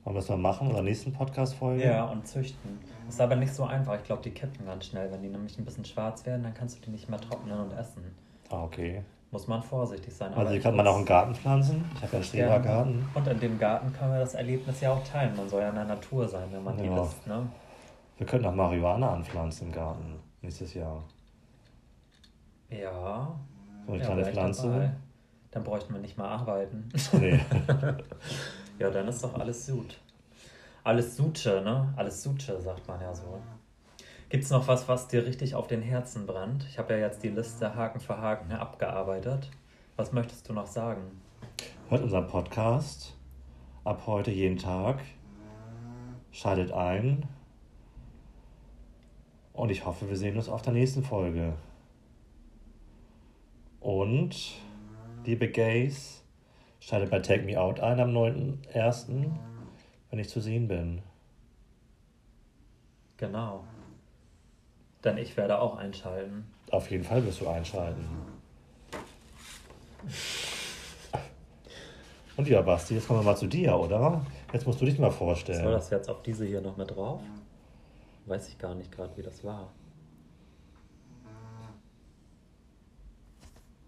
Wollen 0.06 0.14
wir 0.14 0.20
das 0.20 0.28
mal 0.28 0.36
machen 0.36 0.68
in 0.68 0.74
der 0.74 0.84
nächsten 0.84 1.12
Podcast-Folge? 1.12 1.84
Ja, 1.84 2.04
und 2.04 2.24
züchten. 2.28 2.78
Ist 3.08 3.20
aber 3.20 3.34
nicht 3.34 3.52
so 3.52 3.64
einfach. 3.64 3.96
Ich 3.96 4.04
glaube, 4.04 4.22
die 4.22 4.30
kippen 4.30 4.64
ganz 4.64 4.86
schnell. 4.86 5.10
Wenn 5.10 5.20
die 5.20 5.28
nämlich 5.28 5.58
ein 5.58 5.64
bisschen 5.64 5.84
schwarz 5.84 6.24
werden, 6.24 6.44
dann 6.44 6.54
kannst 6.54 6.78
du 6.78 6.82
die 6.82 6.90
nicht 6.90 7.08
mehr 7.08 7.20
trocknen 7.20 7.58
und 7.58 7.72
essen. 7.72 8.04
Ah, 8.48 8.62
okay. 8.62 9.02
Muss 9.32 9.48
man 9.48 9.64
vorsichtig 9.64 10.14
sein. 10.14 10.32
Also 10.34 10.52
die 10.52 10.58
ich 10.58 10.62
kann 10.62 10.76
man 10.76 10.86
auch 10.86 10.96
im 10.96 11.04
Garten 11.04 11.34
pflanzen. 11.34 11.84
Ich 11.96 12.02
habe 12.02 12.12
ja 12.12 12.18
einen 12.18 12.24
Schrebergarten. 12.24 13.08
Und 13.14 13.26
in 13.26 13.40
dem 13.40 13.58
Garten 13.58 13.92
können 13.92 14.12
wir 14.12 14.20
das 14.20 14.34
Erlebnis 14.34 14.80
ja 14.80 14.92
auch 14.92 15.02
teilen. 15.02 15.34
Man 15.34 15.48
soll 15.48 15.62
ja 15.62 15.70
in 15.70 15.74
der 15.74 15.86
Natur 15.86 16.28
sein, 16.28 16.46
wenn 16.52 16.62
man 16.62 16.76
die 16.76 16.84
Ja. 16.84 16.94
lässt, 16.94 17.26
ne? 17.26 17.44
Wir 18.16 18.26
könnten 18.28 18.46
auch 18.46 18.54
Marihuana 18.54 19.12
anpflanzen 19.12 19.66
im 19.66 19.72
Garten 19.72 20.20
nächstes 20.40 20.72
Jahr. 20.74 21.02
Ja. 22.70 23.34
So 23.86 23.92
eine 23.92 24.00
ja, 24.00 24.06
kleine 24.06 24.24
Pflanze. 24.24 24.68
dabei. 24.68 24.90
Dann 25.50 25.64
bräuchten 25.64 25.94
wir 25.94 26.00
nicht 26.00 26.16
mal 26.16 26.28
arbeiten. 26.28 26.90
Nee. 27.14 27.40
ja, 28.78 28.90
dann 28.90 29.08
ist 29.08 29.22
doch 29.22 29.34
alles 29.34 29.66
gut. 29.66 29.98
Alles 30.84 31.16
Suche, 31.16 31.62
ne? 31.62 31.92
Alles 31.96 32.22
Suche, 32.22 32.60
sagt 32.60 32.86
man 32.86 33.00
ja 33.00 33.14
so. 33.14 33.40
Gibt's 34.28 34.50
noch 34.50 34.66
was, 34.68 34.88
was 34.88 35.08
dir 35.08 35.24
richtig 35.24 35.54
auf 35.54 35.66
den 35.66 35.82
Herzen 35.82 36.26
brennt? 36.26 36.64
Ich 36.68 36.78
habe 36.78 36.94
ja 36.94 37.00
jetzt 37.00 37.22
die 37.22 37.28
Liste 37.28 37.74
Haken 37.74 38.00
für 38.00 38.18
Haken 38.18 38.52
abgearbeitet. 38.52 39.50
Was 39.96 40.12
möchtest 40.12 40.48
du 40.48 40.52
noch 40.52 40.66
sagen? 40.66 41.02
Hört 41.88 42.02
unseren 42.02 42.26
Podcast 42.26 43.16
ab 43.84 44.02
heute 44.06 44.30
jeden 44.30 44.58
Tag. 44.58 44.98
Schaltet 46.32 46.72
ein. 46.72 47.28
Und 49.52 49.70
ich 49.70 49.86
hoffe, 49.86 50.08
wir 50.08 50.16
sehen 50.16 50.36
uns 50.36 50.48
auf 50.48 50.60
der 50.60 50.72
nächsten 50.72 51.02
Folge. 51.02 51.54
Und, 53.80 54.54
liebe 55.24 55.48
Gays, 55.48 56.15
schaltet 56.86 57.10
bei 57.10 57.18
Take 57.18 57.42
Me 57.42 57.60
Out 57.60 57.80
ein 57.80 57.98
am 57.98 58.10
9.1., 58.10 59.28
wenn 60.10 60.18
ich 60.20 60.28
zu 60.28 60.40
sehen 60.40 60.68
bin. 60.68 61.02
Genau. 63.16 63.64
Denn 65.02 65.18
ich 65.18 65.36
werde 65.36 65.58
auch 65.58 65.76
einschalten. 65.78 66.46
Auf 66.70 66.88
jeden 66.90 67.02
Fall 67.02 67.26
wirst 67.26 67.40
du 67.40 67.48
einschalten. 67.48 68.06
Und 72.36 72.46
ja, 72.46 72.62
Basti, 72.62 72.94
jetzt 72.94 73.08
kommen 73.08 73.20
wir 73.20 73.24
mal 73.24 73.36
zu 73.36 73.48
dir, 73.48 73.76
oder? 73.76 74.24
Jetzt 74.52 74.64
musst 74.64 74.80
du 74.80 74.84
dich 74.84 74.98
mal 74.98 75.10
vorstellen. 75.10 75.64
Soll 75.64 75.72
das 75.72 75.90
jetzt 75.90 76.08
auf 76.08 76.22
diese 76.22 76.44
hier 76.44 76.60
noch 76.60 76.76
mit 76.76 76.94
drauf? 76.94 77.20
Weiß 78.26 78.48
ich 78.48 78.58
gar 78.58 78.76
nicht 78.76 78.92
gerade, 78.92 79.16
wie 79.16 79.22
das 79.22 79.42
war. 79.42 79.72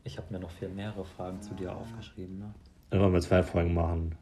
Ich 0.03 0.17
habe 0.19 0.33
mir 0.33 0.41
noch 0.41 0.51
viel 0.51 0.69
mehrere 0.69 1.05
Fragen 1.05 1.41
zu 1.41 1.55
dir 1.55 1.77
aufgeschrieben. 1.77 2.39
Ne? 2.39 2.55
Immer 2.91 3.09
mit 3.11 3.23
zwei 3.23 3.43
Folgen 3.43 3.75
machen. 3.75 4.15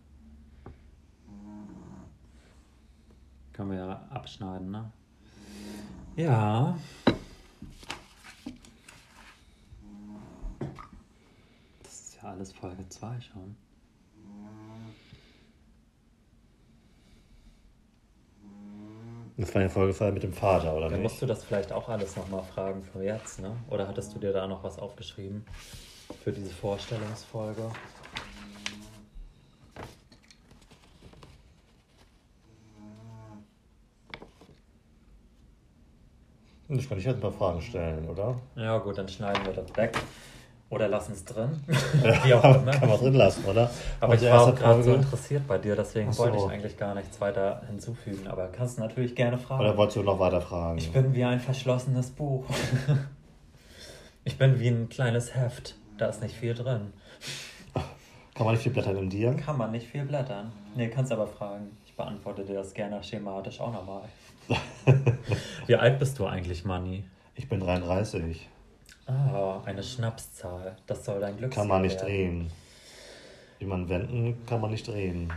Können 3.53 3.71
wir 3.71 3.79
ja 3.79 4.07
abschneiden, 4.11 4.71
ne? 4.71 4.93
Ja. 6.17 6.77
Das 11.83 11.93
ist 11.93 12.19
ja 12.23 12.29
alles 12.31 12.53
Folge 12.53 12.89
2 12.89 13.21
schon. 13.21 13.57
Das 19.39 19.55
war 19.55 19.61
eine 19.61 19.71
Folge 19.71 20.13
mit 20.13 20.23
dem 20.23 20.33
Vater, 20.33 20.75
oder 20.75 20.89
Dann 20.89 21.03
nicht? 21.03 21.11
musst 21.11 21.21
du 21.23 21.27
das 21.27 21.45
vielleicht 21.45 21.71
auch 21.71 21.89
alles 21.89 22.17
nochmal 22.17 22.43
fragen 22.43 22.83
für 22.83 23.03
jetzt, 23.05 23.39
ne? 23.41 23.55
Oder 23.69 23.87
hattest 23.87 24.15
du 24.15 24.19
dir 24.19 24.33
da 24.33 24.47
noch 24.47 24.65
was 24.65 24.79
aufgeschrieben 24.79 25.45
für 26.25 26.33
diese 26.33 26.51
Vorstellungsfolge? 26.51 27.71
Ich 36.69 36.89
kann 36.89 36.99
dich 36.99 37.07
jetzt 37.07 37.17
ein 37.17 37.21
paar 37.21 37.33
Fragen 37.33 37.61
stellen, 37.61 38.09
oder? 38.09 38.37
Ja 38.57 38.79
gut, 38.79 38.99
dann 38.99 39.09
schneiden 39.09 39.45
wir 39.45 39.53
das 39.53 39.77
weg. 39.77 39.97
Oder 40.69 40.89
lassen 40.89 41.13
es 41.13 41.25
drin. 41.25 41.63
Wie 42.25 42.35
auch 42.35 42.43
immer. 42.43 42.73
Kann 42.73 42.89
man 42.89 42.99
drin 42.99 43.15
lassen, 43.15 43.45
oder? 43.45 43.71
Aber 44.01 44.15
ich 44.17 44.23
war 44.23 44.43
auch 44.43 44.55
gerade 44.55 44.83
so 44.83 44.95
interessiert 44.95 45.47
bei 45.47 45.59
dir, 45.59 45.77
deswegen 45.77 46.13
so. 46.13 46.25
wollte 46.25 46.39
ich 46.39 46.45
eigentlich 46.45 46.77
gar 46.77 46.93
nichts 46.97 47.21
weiter 47.21 47.63
hinzufügen. 47.69 48.27
Aber 48.27 48.49
kannst 48.49 48.79
du 48.79 48.83
natürlich 48.83 49.15
gerne 49.15 49.39
fragen. 49.39 49.61
Oder 49.61 49.77
wolltest 49.77 49.99
du 49.99 50.03
noch 50.03 50.19
weiter 50.19 50.41
fragen? 50.41 50.79
Ich 50.79 50.91
bin 50.91 51.15
wie 51.15 51.23
ein 51.23 51.39
verschlossenes 51.39 52.11
Buch. 52.11 52.45
ich 54.25 54.37
bin 54.39 54.59
wie 54.59 54.69
ein 54.69 54.89
kleines 54.89 55.37
Heft. 55.37 55.77
Da 55.99 56.09
ist 56.09 56.21
nicht 56.21 56.35
viel 56.35 56.55
drin. 56.55 56.93
Kann 58.35 58.45
man 58.45 58.55
nicht 58.55 58.65
viel 58.65 58.73
blättern 58.73 58.97
in 58.97 59.09
dir? 59.09 59.35
Kann 59.35 59.57
man 59.57 59.71
nicht 59.71 59.87
viel 59.87 60.05
blättern. 60.05 60.53
Nee, 60.75 60.89
kannst 60.89 61.13
aber 61.13 61.29
fragen. 61.29 61.77
Ich 61.87 61.95
beantworte 61.95 62.45
dir 62.45 62.55
das 62.55 62.75
gerne 62.75 63.03
schematisch 63.05 63.61
auch 63.61 63.73
nochmal. 63.73 64.03
Wie 65.67 65.77
alt 65.77 65.99
bist 65.99 66.19
du 66.19 66.27
eigentlich, 66.27 66.65
Manni? 66.65 67.05
Ich 67.35 67.49
bin 67.49 67.61
33. 67.61 68.49
Ah, 69.07 69.61
eine 69.65 69.83
Schnapszahl. 69.83 70.77
Das 70.87 71.05
soll 71.05 71.21
dein 71.21 71.37
Glück 71.37 71.53
Kann 71.53 71.69
man 71.69 71.83
nicht 71.83 72.01
drehen. 72.01 72.51
Wie 73.59 73.65
man 73.67 73.89
wenden, 73.89 74.45
kann 74.47 74.61
man 74.61 74.71
nicht 74.71 74.87
drehen. 74.87 75.33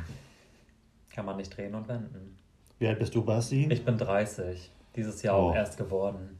Kann 1.13 1.25
man 1.25 1.37
nicht 1.37 1.55
drehen 1.55 1.75
und 1.75 1.87
wenden. 1.87 2.37
Wie 2.79 2.87
alt 2.87 2.99
bist 2.99 3.13
du, 3.15 3.23
Basti? 3.23 3.67
Ich 3.71 3.83
bin 3.85 3.97
30. 3.97 4.71
Dieses 4.95 5.21
Jahr 5.21 5.37
Oh. 5.37 5.49
auch 5.49 5.55
erst 5.55 5.77
geworden. 5.77 6.39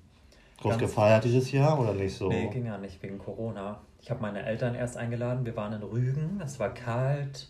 Groß 0.62 0.71
ganz- 0.71 0.82
gefeiert 0.82 1.23
dieses 1.23 1.51
Jahr 1.51 1.79
oder 1.79 1.93
nicht 1.93 2.15
so? 2.15 2.27
Nee, 2.27 2.47
ging 2.49 2.65
ja 2.65 2.77
nicht 2.77 3.01
wegen 3.01 3.17
Corona. 3.17 3.79
Ich 4.01 4.10
habe 4.10 4.21
meine 4.21 4.43
Eltern 4.43 4.75
erst 4.75 4.97
eingeladen. 4.97 5.45
Wir 5.45 5.55
waren 5.55 5.73
in 5.73 5.84
Rügen. 5.84 6.41
Es 6.43 6.60
war 6.60 6.73
kalt. 6.73 7.47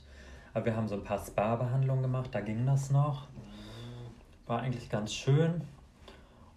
Aber 0.54 0.66
wir 0.66 0.76
haben 0.76 0.88
so 0.88 0.96
ein 0.96 1.04
paar 1.04 1.24
Spa-Behandlungen 1.24 2.02
gemacht. 2.04 2.30
Da 2.34 2.42
ging 2.42 2.66
das 2.66 2.92
noch. 2.92 3.28
War 4.50 4.62
eigentlich 4.62 4.90
ganz 4.90 5.14
schön. 5.14 5.62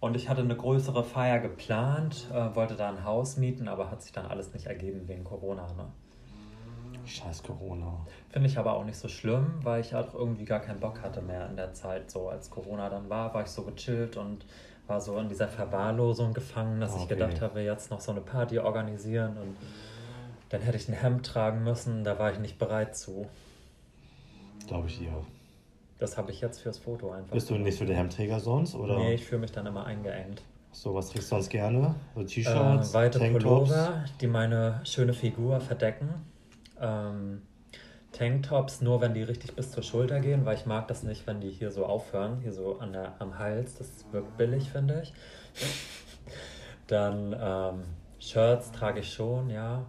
Und 0.00 0.16
ich 0.16 0.30
hatte 0.30 0.40
eine 0.40 0.56
größere 0.56 1.04
Feier 1.04 1.40
geplant. 1.40 2.26
Äh, 2.32 2.56
wollte 2.56 2.74
da 2.74 2.88
ein 2.88 3.04
Haus 3.04 3.36
mieten, 3.36 3.68
aber 3.68 3.90
hat 3.90 4.02
sich 4.02 4.12
dann 4.12 4.24
alles 4.24 4.54
nicht 4.54 4.64
ergeben 4.64 5.06
wegen 5.08 5.24
Corona. 5.24 5.66
Ne? 5.74 5.92
Scheiß 7.04 7.42
Corona. 7.42 8.06
Finde 8.30 8.48
ich 8.48 8.56
aber 8.56 8.72
auch 8.72 8.84
nicht 8.86 8.96
so 8.96 9.08
schlimm, 9.08 9.60
weil 9.62 9.82
ich 9.82 9.94
auch 9.94 10.14
irgendwie 10.14 10.46
gar 10.46 10.60
keinen 10.60 10.80
Bock 10.80 11.02
hatte 11.02 11.20
mehr 11.20 11.46
in 11.50 11.56
der 11.56 11.74
Zeit. 11.74 12.10
So 12.10 12.30
als 12.30 12.48
Corona 12.48 12.88
dann 12.88 13.10
war, 13.10 13.34
war 13.34 13.42
ich 13.42 13.48
so 13.48 13.62
gechillt 13.62 14.16
und 14.16 14.46
war 14.86 14.98
so 14.98 15.18
in 15.18 15.28
dieser 15.28 15.48
Verwahrlosung 15.48 16.32
gefangen, 16.32 16.80
dass 16.80 16.96
ich 16.96 17.02
Okay. 17.02 17.14
gedacht 17.14 17.42
habe, 17.42 17.60
jetzt 17.60 17.90
noch 17.90 18.00
so 18.00 18.10
eine 18.12 18.22
Party 18.22 18.58
organisieren 18.58 19.36
und 19.36 19.54
dann 20.48 20.62
hätte 20.62 20.78
ich 20.78 20.88
ein 20.88 20.94
Hemd 20.94 21.26
tragen 21.26 21.62
müssen. 21.62 22.04
Da 22.04 22.18
war 22.18 22.32
ich 22.32 22.38
nicht 22.38 22.58
bereit 22.58 22.96
zu. 22.96 23.26
Glaube 24.66 24.88
ich 24.88 24.96
dir. 24.96 25.12
Das 26.02 26.18
habe 26.18 26.32
ich 26.32 26.40
jetzt 26.40 26.60
fürs 26.60 26.78
Foto 26.78 27.12
einfach. 27.12 27.32
Bist 27.32 27.48
du 27.48 27.54
nicht 27.54 27.78
so 27.78 27.84
der 27.84 27.94
Hemdträger 27.96 28.40
sonst? 28.40 28.74
Oder 28.74 28.96
Nee, 28.98 29.14
ich 29.14 29.24
fühle 29.24 29.42
mich 29.42 29.52
dann 29.52 29.66
immer 29.66 29.86
eingeengt. 29.86 30.42
so, 30.72 30.92
was 30.96 31.10
trägst 31.10 31.30
du 31.30 31.36
sonst 31.36 31.48
gerne? 31.48 31.94
So 32.16 32.24
T-Shirts, 32.24 32.90
Äh, 32.90 32.94
weite 32.94 33.18
Tanktops? 33.20 33.44
Pullover, 33.70 34.04
die 34.20 34.26
meine 34.26 34.80
schöne 34.82 35.14
Figur 35.14 35.60
verdecken. 35.60 36.08
Ähm, 36.80 37.42
Tanktops 38.10 38.80
nur, 38.80 39.00
wenn 39.00 39.14
die 39.14 39.22
richtig 39.22 39.54
bis 39.54 39.70
zur 39.70 39.84
Schulter 39.84 40.18
gehen, 40.18 40.44
weil 40.44 40.56
ich 40.56 40.66
mag 40.66 40.88
das 40.88 41.04
nicht, 41.04 41.24
wenn 41.28 41.40
die 41.40 41.50
hier 41.50 41.70
so 41.70 41.86
aufhören, 41.86 42.40
hier 42.40 42.52
so 42.52 42.80
an 42.80 42.92
der, 42.92 43.12
am 43.20 43.38
Hals. 43.38 43.76
Das 43.78 44.04
wirkt 44.10 44.36
billig, 44.36 44.70
finde 44.70 45.02
ich. 45.04 45.12
Dann 46.88 47.32
ähm, 47.40 47.84
Shirts 48.18 48.72
trage 48.72 48.98
ich 49.00 49.12
schon, 49.12 49.50
ja. 49.50 49.86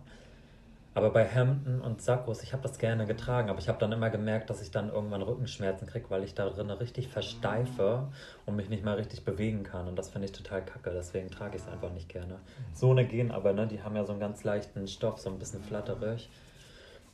Aber 0.96 1.10
bei 1.10 1.24
Hemden 1.24 1.82
und 1.82 2.02
Sakkos, 2.02 2.44
ich 2.44 2.54
habe 2.54 2.62
das 2.62 2.78
gerne 2.78 3.08
getragen, 3.08 3.50
aber 3.50 3.58
ich 3.58 3.68
habe 3.68 3.80
dann 3.80 3.92
immer 3.92 4.12
gemerkt, 4.12 4.50
dass 4.50 4.62
ich 4.62 4.70
dann 4.70 4.90
irgendwann 4.90 5.24
Rückenschmerzen 5.24 5.88
kriege, 5.88 6.10
weil 6.10 6.24
ich 6.24 6.36
da 6.36 6.48
drin 6.50 6.70
richtig 6.70 7.08
versteife 7.08 8.08
und 8.46 8.56
mich 8.56 8.70
nicht 8.70 8.84
mal 8.84 8.96
richtig 8.96 9.26
bewegen 9.26 9.64
kann. 9.64 9.88
Und 9.88 9.96
das 9.98 10.10
finde 10.10 10.26
ich 10.26 10.34
total 10.34 10.64
kacke, 10.64 10.92
deswegen 10.92 11.32
trage 11.32 11.56
ich 11.56 11.64
es 11.64 11.68
einfach 11.68 11.92
nicht 11.92 12.10
gerne. 12.10 12.40
So 12.74 12.92
eine 12.92 13.06
gehen 13.06 13.32
aber, 13.32 13.54
ne? 13.54 13.66
Die 13.66 13.82
haben 13.82 13.96
ja 13.96 14.06
so 14.06 14.12
einen 14.12 14.20
ganz 14.20 14.44
leichten 14.44 14.88
Stoff, 14.88 15.18
so 15.20 15.32
ein 15.32 15.40
bisschen 15.40 15.64
flatterig 15.64 16.30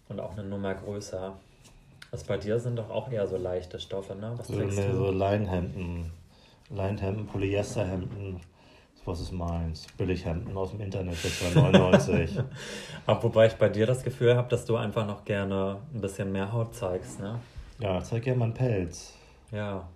und 0.10 0.20
auch 0.20 0.34
eine 0.34 0.44
Nummer 0.44 0.74
größer. 0.76 1.38
Was 2.12 2.24
bei 2.24 2.38
dir 2.38 2.60
sind 2.60 2.76
doch 2.76 2.90
auch 2.90 3.10
eher 3.12 3.28
so 3.28 3.38
leichte 3.38 3.80
Stoffe, 3.80 4.16
ne? 4.16 4.34
Was 4.36 4.48
So, 4.48 4.56
trägst 4.58 4.78
ne, 4.78 4.94
so 4.94 5.06
du? 5.06 5.12
Leinhemden. 5.12 6.12
Leinhemden, 6.70 7.28
Polyesterhemden. 7.28 8.42
Was 9.06 9.22
ist 9.22 9.32
meins? 9.32 9.88
Billighemden 9.98 10.56
aus 10.56 10.72
dem 10.72 10.82
Internet 10.82 11.16
für 11.16 11.28
2,99. 11.28 12.44
Aber 13.06 13.24
wobei 13.24 13.48
ich 13.48 13.54
bei 13.54 13.70
dir 13.70 13.86
das 13.86 14.04
Gefühl 14.04 14.36
habe, 14.36 14.50
dass 14.50 14.66
du 14.66 14.76
einfach 14.76 15.06
noch 15.08 15.26
gerne 15.26 15.78
ein 15.94 16.02
bisschen 16.02 16.32
mehr 16.32 16.52
Haut 16.52 16.76
zeigst, 16.76 17.20
ne? 17.20 17.40
ja, 17.80 18.02
zeig 18.04 18.24
gerne 18.24 18.40
meinen 18.40 18.54
Pelz. 18.54 19.14
Ja, 19.52 19.88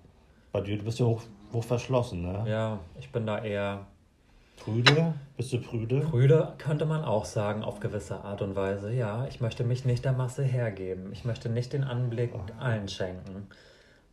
Bei 0.52 0.62
dir, 0.62 0.78
du 0.78 0.84
bist 0.84 1.00
ja 1.00 1.06
hoch, 1.06 1.22
hoch 1.52 1.64
verschlossen, 1.64 2.22
ne? 2.24 2.44
ja, 2.48 2.80
ich 3.00 3.12
bin 3.12 3.28
da 3.28 3.44
eher 3.44 3.86
Prüde? 4.58 5.14
Bist 5.36 5.52
du 5.52 5.60
prüde? 5.60 6.00
Prüde 6.02 6.54
könnte 6.58 6.86
man 6.86 7.04
auch 7.04 7.26
sagen, 7.26 7.64
auf 7.64 7.80
gewisse 7.80 8.24
Art 8.24 8.42
und 8.42 8.56
Weise. 8.56 8.94
Ja, 8.94 9.26
ich 9.28 9.42
möchte 9.42 9.64
mich 9.64 9.84
nicht 9.84 10.06
der 10.06 10.14
Masse 10.14 10.44
hergeben. 10.44 11.12
Ich 11.12 11.26
möchte 11.26 11.50
nicht 11.50 11.74
den 11.74 11.84
Anblick 11.84 12.32
allen 12.60 12.88
schenken. 12.88 13.48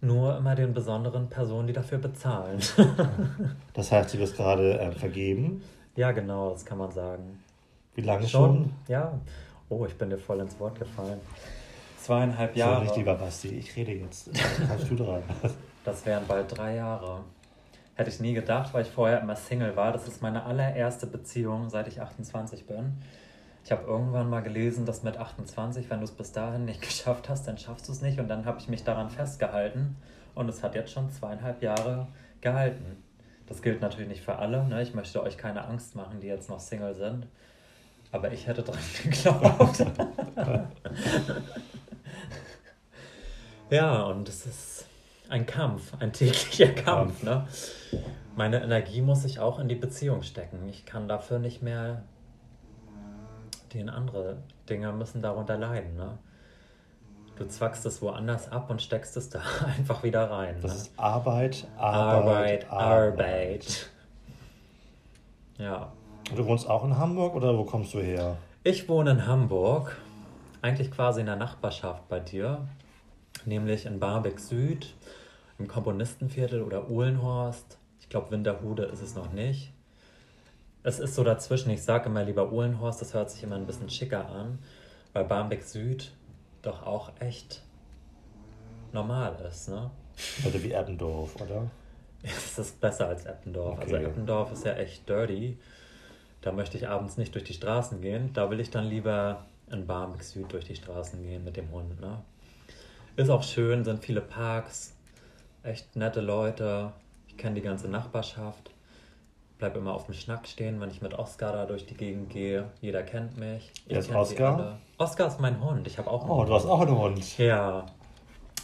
Nur 0.03 0.37
immer 0.39 0.55
den 0.55 0.73
besonderen 0.73 1.29
Personen, 1.29 1.67
die 1.67 1.73
dafür 1.75 1.99
bezahlen. 1.99 2.59
Das 3.75 3.93
heißt, 3.93 4.15
du 4.15 4.19
bist 4.19 4.37
gerade 4.37 4.79
äh, 4.81 4.93
vergeben. 4.93 5.63
ja, 5.97 6.13
genau, 6.13 6.51
das 6.51 6.65
kann 6.65 6.79
man 6.79 6.91
sagen. 6.91 7.39
Wie 7.95 8.01
lange 8.03 8.27
schon? 8.27 8.73
Ja. 8.89 9.13
Oh, 9.69 9.85
ich 9.87 9.97
bin 9.97 10.11
dir 10.11 10.19
voll 10.19 10.41
ins 10.41 10.59
Wort 10.59 10.79
gefallen. 10.79 11.21
Zweieinhalb 11.99 12.55
So 12.55 12.59
Jahre. 12.61 12.83
nicht, 12.85 12.97
lieber 12.97 13.15
Basti. 13.15 13.49
Ich 13.49 13.77
rede 13.77 13.93
jetzt. 13.93 14.31
Kannst 14.69 14.91
du 14.91 14.97
dran. 14.97 15.23
Das 15.85 16.05
wären 16.05 16.27
bald 16.27 16.55
drei 16.57 16.77
Jahre. 16.77 17.21
Hätte 17.95 18.11
ich 18.11 18.21
nie 18.21 18.35
gedacht, 18.35 18.75
weil 18.75 18.83
ich 18.83 18.91
vorher 18.91 19.21
immer 19.23 19.35
Single 19.35 19.75
war. 19.77 19.93
Das 19.93 20.07
ist 20.07 20.21
meine 20.21 20.45
allererste 20.45 21.07
Beziehung, 21.07 21.71
seit 21.71 21.89
ich 21.89 22.03
28 22.03 22.67
bin. 22.67 22.99
Ich 23.65 23.73
habe 23.73 23.87
irgendwann 23.87 24.31
mal 24.31 24.41
gelesen, 24.41 24.87
dass 24.87 25.03
mit 25.03 25.17
28, 25.17 25.91
wenn 25.91 25.99
du 25.99 26.05
es 26.05 26.13
bis 26.13 26.33
dahin 26.33 26.65
nicht 26.65 26.83
geschafft 26.89 27.29
hast, 27.29 27.47
dann 27.47 27.59
schaffst 27.59 27.89
du 27.89 27.93
es 27.93 28.01
nicht. 28.01 28.19
Und 28.19 28.29
dann 28.29 28.45
habe 28.45 28.59
ich 28.59 28.69
mich 28.69 28.85
daran 28.85 29.11
festgehalten. 29.11 29.97
Und 30.35 30.49
es 30.49 30.63
hat 30.63 30.75
jetzt 30.75 30.93
schon 30.93 31.11
zweieinhalb 31.11 31.63
Jahre 31.63 32.09
gehalten. 32.41 33.03
Das 33.47 33.63
gilt 33.63 33.81
natürlich 33.81 34.09
nicht 34.09 34.23
für 34.23 34.37
alle. 34.37 34.65
Ne? 34.65 34.81
Ich 34.83 34.95
möchte 34.95 35.23
euch 35.23 35.37
keine 35.37 35.65
Angst 35.65 35.97
machen, 35.97 36.21
die 36.21 36.29
jetzt 36.29 36.49
noch 36.49 36.61
Single 36.61 36.95
sind. 36.95 37.27
Aber 38.13 38.33
ich 38.33 38.47
hätte 38.47 38.63
dran 38.63 38.79
geglaubt. 39.03 39.85
ja, 43.71 44.03
und 44.05 44.29
es 44.29 44.47
ist 44.47 44.87
ein 45.29 45.47
Kampf, 45.47 45.93
ein 46.01 46.13
täglicher 46.13 46.73
Kampf. 46.73 47.23
Ne? 47.23 47.47
Meine 48.37 48.63
Energie 48.63 49.01
muss 49.01 49.25
ich 49.25 49.39
auch 49.41 49.59
in 49.59 49.69
die 49.69 49.75
Beziehung 49.75 50.23
stecken. 50.23 50.69
Ich 50.69 50.87
kann 50.87 51.09
dafür 51.09 51.39
nicht 51.39 51.63
mehr. 51.63 52.03
Den 53.73 53.89
andere 53.89 54.43
Dinge 54.69 54.93
müssen 54.93 55.23
darunter 55.23 55.57
leiden. 55.57 55.97
Ne? 55.97 56.19
Du 57.37 57.47
zwackst 57.47 57.87
es 57.87 58.03
woanders 58.03 58.51
ab 58.51 58.69
und 58.71 58.83
steckst 58.83 59.17
es 59.17 59.31
da 59.31 59.41
einfach 59.79 60.03
wieder 60.03 60.31
rein. 60.31 60.57
Das 60.61 60.73
ne? 60.73 60.77
ist 60.77 60.93
Arbeit, 60.99 61.67
Arbeit, 61.79 62.71
Arbeit, 62.71 62.71
Arbeit. 62.71 63.91
Ja. 65.59 65.93
Du 66.35 66.47
wohnst 66.47 66.69
auch 66.69 66.85
in 66.85 66.97
Hamburg 66.97 67.35
oder 67.35 67.57
wo 67.57 67.65
kommst 67.65 67.95
du 67.95 68.01
her? 68.01 68.37
Ich 68.63 68.89
wohne 68.89 69.13
in 69.13 69.27
Hamburg, 69.27 69.97
eigentlich 70.63 70.91
quasi 70.91 71.21
in 71.21 71.27
der 71.27 71.37
Nachbarschaft 71.37 72.09
bei 72.09 72.21
dir, 72.21 72.69
nämlich 73.45 73.87
in 73.87 73.99
Barmbek 73.99 74.39
Süd, 74.39 74.95
im 75.59 75.67
Komponistenviertel 75.67 76.63
oder 76.63 76.91
Uhlenhorst. 76.91 77.79
Ich 78.01 78.09
glaube, 78.09 78.31
Winterhude 78.31 78.85
ist 78.85 79.03
es 79.03 79.15
noch 79.15 79.33
nicht. 79.33 79.73
Es 80.83 80.99
ist 80.99 81.15
so 81.15 81.25
dazwischen. 81.25 81.71
Ich 81.71 81.83
sage 81.83 82.07
immer 82.09 82.25
lieber 82.25 82.51
Uhlenhorst, 82.53 83.01
das 83.01 83.13
hört 83.15 83.31
sich 83.31 83.43
immer 83.43 83.57
ein 83.57 83.67
bisschen 83.67 83.91
schicker 83.91 84.29
an, 84.29 84.59
weil 85.13 85.25
Barmbek 85.25 85.63
Süd 85.63 86.13
doch 86.63 86.85
auch 86.85 87.13
echt 87.21 87.63
normal 88.93 89.37
ist, 89.49 89.69
ne? 89.69 89.91
Oder 90.47 90.63
wie 90.63 90.73
Eppendorf, 90.73 91.41
oder? 91.41 91.71
Es 92.23 92.59
ist 92.59 92.81
besser 92.81 93.09
als 93.09 93.25
Eppendorf. 93.25 93.79
Also 93.81 93.97
Okay. 93.97 94.05
Eppendorf 94.05 94.53
ist 94.53 94.65
ja 94.65 94.75
echt 94.75 95.09
dirty. 95.09 95.59
Da 96.43 96.53
möchte 96.53 96.77
ich 96.77 96.89
abends 96.89 97.17
nicht 97.17 97.35
durch 97.35 97.45
die 97.45 97.55
Straßen 97.55 98.01
gehen. 98.01 98.33
Da 98.33 98.51
will 98.51 98.61
ich 98.61 98.71
dann 98.71 98.87
lieber 98.87 99.47
in 99.71 99.87
Barmbek 99.87 100.23
Süd 100.23 100.53
durch 100.53 100.65
die 100.65 100.77
Straßen 100.77 101.23
gehen 101.23 101.45
mit 101.45 101.57
dem 101.57 101.71
Hund. 101.71 102.01
Ne? 102.01 102.23
Ist 103.17 103.31
auch 103.31 103.43
schön, 103.43 103.85
sind 103.85 104.05
viele 104.05 104.21
Parks, 104.21 104.95
echt 105.63 105.97
nette 105.97 106.21
Leute. 106.21 106.93
Ich 107.29 107.37
kenne 107.37 107.55
die 107.55 107.61
ganze 107.63 107.89
Nachbarschaft. 107.89 108.71
Bleib 109.61 109.77
immer 109.77 109.93
auf 109.93 110.07
dem 110.07 110.15
Schnack 110.15 110.49
stehen, 110.49 110.81
wenn 110.81 110.91
ich 110.91 111.03
mit 111.03 111.13
Oscar 111.19 111.53
da 111.53 111.67
durch 111.67 111.85
die 111.85 111.93
Gegend 111.95 112.31
gehe. 112.31 112.71
Jeder 112.81 113.03
kennt 113.03 113.37
mich. 113.37 113.71
Ich 113.87 113.91
Wer 113.93 113.99
ist 113.99 114.11
Oscar? 114.15 114.79
Oscar 114.97 115.27
ist 115.27 115.39
mein 115.39 115.63
Hund. 115.63 115.87
Ich 115.87 115.99
habe 115.99 116.11
auch 116.11 116.23
einen 116.23 116.31
Oh, 116.31 116.45
du 116.47 116.55
hast 116.55 116.65
auch 116.65 116.81
einen 116.81 116.97
Hund. 116.99 117.39
ja. 117.39 117.85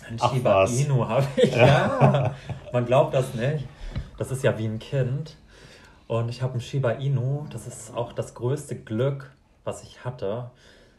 Ein 0.09 0.17
Ach, 0.21 0.33
Shiba 0.33 0.63
was. 0.63 0.73
Inu 0.81 1.07
habe 1.07 1.27
ich. 1.37 1.55
Ja. 1.55 2.35
Man 2.73 2.87
glaubt 2.87 3.13
das 3.13 3.35
nicht. 3.35 3.67
Das 4.17 4.31
ist 4.31 4.43
ja 4.43 4.57
wie 4.57 4.65
ein 4.65 4.79
Kind. 4.79 5.37
Und 6.07 6.31
ich 6.31 6.41
habe 6.41 6.53
einen 6.53 6.63
Shiba 6.63 6.93
Inu. 6.93 7.47
Das 7.51 7.67
ist 7.67 7.95
auch 7.95 8.13
das 8.15 8.33
größte 8.35 8.77
Glück, 8.77 9.31
was 9.65 9.83
ich 9.83 10.03
hatte. 10.03 10.51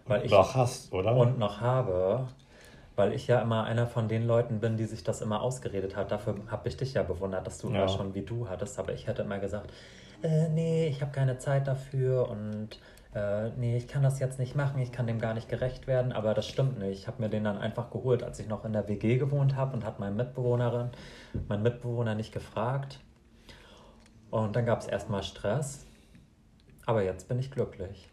Weil 0.06 0.26
ich 0.26 0.32
Noch 0.32 0.54
hast, 0.54 0.94
oder? 0.94 1.16
und 1.16 1.40
noch 1.40 1.60
habe. 1.60 2.28
Weil 2.98 3.14
ich 3.14 3.28
ja 3.28 3.40
immer 3.42 3.64
einer 3.64 3.88
von 3.88 4.10
den 4.10 4.26
Leuten 4.28 4.60
bin, 4.60 4.76
die 4.76 4.86
sich 4.86 5.04
das 5.04 5.22
immer 5.22 5.42
ausgeredet 5.42 5.96
hat. 5.96 6.12
Dafür 6.12 6.36
habe 6.50 6.68
ich 6.68 6.76
dich 6.76 6.96
ja 6.96 7.04
bewundert, 7.04 7.48
dass 7.48 7.60
du 7.60 7.70
Ja. 7.70 7.76
immer 7.76 7.88
schon 7.88 8.14
wie 8.16 8.24
du 8.24 8.50
hattest. 8.50 8.78
Aber 8.80 8.92
ich 8.92 9.08
hätte 9.08 9.22
immer 9.22 9.40
gesagt, 9.40 9.72
äh, 10.24 10.50
nee, 10.50 10.88
ich 10.88 11.02
habe 11.02 11.12
keine 11.12 11.38
Zeit 11.38 11.68
dafür 11.68 12.28
und 12.28 12.80
äh, 13.14 13.50
nee, 13.52 13.78
ich 13.78 13.88
kann 13.88 14.02
das 14.04 14.20
jetzt 14.20 14.40
nicht 14.40 14.56
machen, 14.56 14.80
ich 14.82 14.92
kann 14.92 15.06
dem 15.08 15.20
gar 15.20 15.34
nicht 15.36 15.48
gerecht 15.48 15.86
werden. 15.88 16.12
Aber 16.12 16.34
das 16.34 16.48
stimmt 16.48 16.80
nicht. 16.80 17.00
Ich 17.00 17.08
habe 17.08 17.22
mir 17.22 17.30
den 17.30 17.44
dann 17.44 17.58
einfach 17.60 17.92
geholt, 17.92 18.24
als 18.24 18.40
ich 18.40 18.48
noch 18.48 18.66
in 18.66 18.74
der 18.74 18.88
WG 18.88 19.18
gewohnt 19.18 19.56
habe 19.56 19.74
und 19.76 19.86
hat 19.86 20.00
meine 20.00 20.16
Mitbewohnerin, 20.16 20.90
mein 21.48 21.62
Mitbewohner 21.62 22.16
nicht 22.16 22.34
gefragt. 22.34 23.00
Und 24.32 24.56
dann 24.56 24.66
gab 24.66 24.82
es 24.82 24.88
erstmal 24.88 25.22
Stress. 25.24 25.86
Aber 26.88 27.04
jetzt 27.04 27.28
bin 27.28 27.38
ich 27.38 27.52
glücklich. 27.52 28.10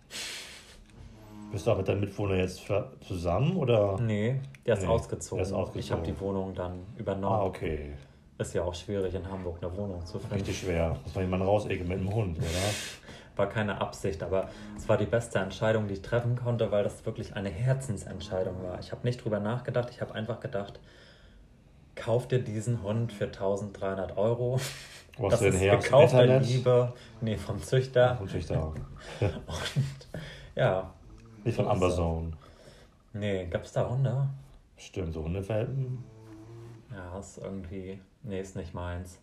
Bist 1.54 1.66
du 1.68 1.70
aber 1.70 1.78
mit 1.78 1.88
deinem 1.88 2.00
Mitwohner 2.00 2.34
jetzt 2.34 2.62
zusammen 3.06 3.56
oder? 3.56 3.96
Nee, 4.00 4.40
der 4.66 4.74
ist 4.74 4.82
Nee, 4.82 4.88
ausgezogen. 4.88 5.38
der 5.38 5.46
ist 5.46 5.52
ausgezogen. 5.52 5.80
Ich 5.80 5.92
habe 5.92 6.02
die 6.02 6.20
Wohnung 6.20 6.52
dann 6.52 6.80
übernommen. 6.98 7.32
Ah, 7.32 7.44
okay. 7.44 7.92
Ist 8.38 8.54
ja 8.54 8.62
auch 8.64 8.74
schwierig 8.74 9.14
in 9.14 9.30
Hamburg 9.30 9.58
eine 9.62 9.74
Wohnung 9.76 10.04
zu 10.04 10.18
finden. 10.18 10.34
Richtig 10.34 10.58
schwer. 10.58 10.96
Muss 11.04 11.14
man 11.14 11.24
jemanden 11.24 11.46
rausecken 11.46 11.86
mit 11.86 12.00
dem 12.00 12.12
Hund, 12.12 12.38
oder? 12.38 12.46
War 13.36 13.48
keine 13.48 13.80
Absicht, 13.80 14.22
aber 14.24 14.48
es 14.76 14.88
war 14.88 14.96
die 14.96 15.06
beste 15.06 15.38
Entscheidung, 15.38 15.86
die 15.88 15.94
ich 15.94 16.02
treffen 16.02 16.36
konnte, 16.36 16.70
weil 16.72 16.82
das 16.84 17.04
wirklich 17.06 17.34
eine 17.36 17.48
Herzensentscheidung 17.50 18.62
war. 18.64 18.78
Ich 18.80 18.90
habe 18.92 19.02
nicht 19.04 19.24
drüber 19.24 19.38
nachgedacht, 19.40 19.90
ich 19.90 20.00
habe 20.00 20.14
einfach 20.14 20.40
gedacht, 20.40 20.78
kauf 21.96 22.26
dir 22.28 22.40
diesen 22.40 22.82
Hund 22.82 23.12
für 23.12 23.26
1300 23.26 24.16
Euro. 24.16 24.60
Wo 25.18 25.26
hast 25.26 25.32
das 25.34 25.38
du 25.40 25.44
den 25.46 25.54
ist 25.54 25.60
her? 25.60 25.76
Gekaufte? 25.76 26.38
Liebe. 26.38 26.92
Nee, 27.20 27.36
vom 27.36 27.62
Züchter. 27.62 28.18
Natürlich 28.20 28.46
da. 28.46 28.60
Und 29.20 30.08
ja, 30.56 30.93
Nicht 31.44 31.56
von 31.56 31.68
Amazon. 31.68 32.34
nee, 33.12 33.46
gab's 33.46 33.72
da 33.72 33.88
Hunde? 33.88 34.28
Stimmt, 34.76 35.12
so 35.12 35.24
Hundewelpen. 35.24 36.02
Ja, 36.90 37.18
ist 37.18 37.38
irgendwie, 37.38 38.00
nee, 38.22 38.40
ist 38.40 38.56
nicht 38.56 38.72
meins. 38.72 39.18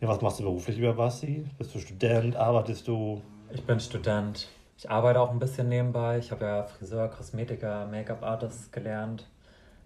Ja, 0.00 0.08
was 0.08 0.20
machst 0.20 0.40
du 0.40 0.44
beruflich 0.44 0.78
über 0.78 0.94
Basti? 0.94 1.46
Bist 1.58 1.74
du 1.74 1.78
Student? 1.78 2.36
Arbeitest 2.36 2.88
du? 2.88 3.22
Ich 3.52 3.64
bin 3.64 3.78
Student. 3.78 4.48
Ich 4.76 4.90
arbeite 4.90 5.20
auch 5.20 5.30
ein 5.30 5.38
bisschen 5.38 5.68
nebenbei. 5.68 6.18
Ich 6.18 6.32
habe 6.32 6.44
ja 6.44 6.64
Friseur, 6.64 7.08
Kosmetiker, 7.08 7.86
Make-up-Artist 7.86 8.72
gelernt. 8.72 9.28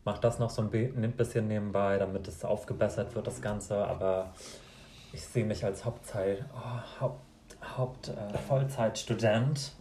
Mache 0.05 0.21
das 0.21 0.39
noch 0.39 0.51
so 0.51 0.63
ein 0.63 0.71
bisschen 0.71 1.49
nebenbei, 1.49 1.99
damit 1.99 2.27
es 2.27 2.45
aufgebessert 2.45 3.15
wird, 3.15 3.27
das 3.27 3.43
Ganze. 3.43 3.87
Aber 3.87 4.33
ich 5.13 5.23
sehe 5.23 5.45
mich 5.45 5.65
als 5.65 5.85
Hauptzeit, 5.85 6.45
oh, 6.55 7.01
Haupt, 7.01 7.21
Haupt 7.77 8.09
äh, 8.09 8.39
Vollzeitstudent, 8.39 9.73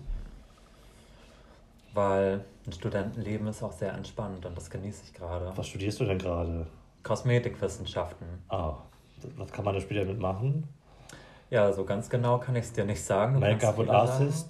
weil 1.93 2.43
ein 2.65 2.73
Studentenleben 2.73 3.47
ist 3.47 3.63
auch 3.63 3.71
sehr 3.71 3.93
entspannt 3.93 4.45
und 4.45 4.57
das 4.57 4.69
genieße 4.69 5.03
ich 5.05 5.13
gerade. 5.13 5.51
Was 5.55 5.67
studierst 5.67 5.99
du 5.99 6.05
denn 6.05 6.19
gerade? 6.19 6.67
Kosmetikwissenschaften. 7.03 8.27
Ah, 8.49 8.75
was 9.37 9.51
kann 9.51 9.63
man 9.65 9.73
da 9.73 9.81
später 9.81 10.05
mitmachen? 10.05 10.67
Ja, 11.49 11.71
so 11.71 11.85
ganz 11.85 12.09
genau 12.09 12.39
kann 12.39 12.55
ich 12.55 12.65
es 12.65 12.73
dir 12.73 12.83
nicht 12.83 13.03
sagen. 13.03 13.39
Make-up 13.39 13.77
und. 13.77 13.89
Artist? 13.89 14.49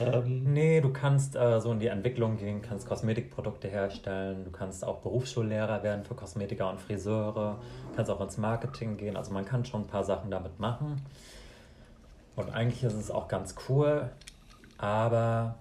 Ähm, 0.00 0.52
Nee, 0.52 0.80
du 0.80 0.92
kannst 0.92 1.36
äh, 1.36 1.60
so 1.60 1.72
in 1.72 1.78
die 1.78 1.86
Entwicklung 1.86 2.36
gehen, 2.36 2.60
kannst 2.60 2.88
Kosmetikprodukte 2.88 3.68
herstellen, 3.68 4.44
du 4.44 4.50
kannst 4.50 4.84
auch 4.84 4.98
Berufsschullehrer 4.98 5.82
werden 5.82 6.04
für 6.04 6.14
Kosmetiker 6.14 6.68
und 6.70 6.80
Friseure, 6.80 7.58
kannst 7.94 8.10
auch 8.10 8.20
ins 8.20 8.36
Marketing 8.36 8.96
gehen, 8.96 9.16
also 9.16 9.32
man 9.32 9.44
kann 9.44 9.64
schon 9.64 9.82
ein 9.82 9.86
paar 9.86 10.04
Sachen 10.04 10.30
damit 10.30 10.58
machen. 10.58 11.00
Und 12.36 12.50
eigentlich 12.50 12.84
ist 12.84 12.94
es 12.94 13.10
auch 13.10 13.28
ganz 13.28 13.54
cool, 13.68 14.10
aber 14.78 15.56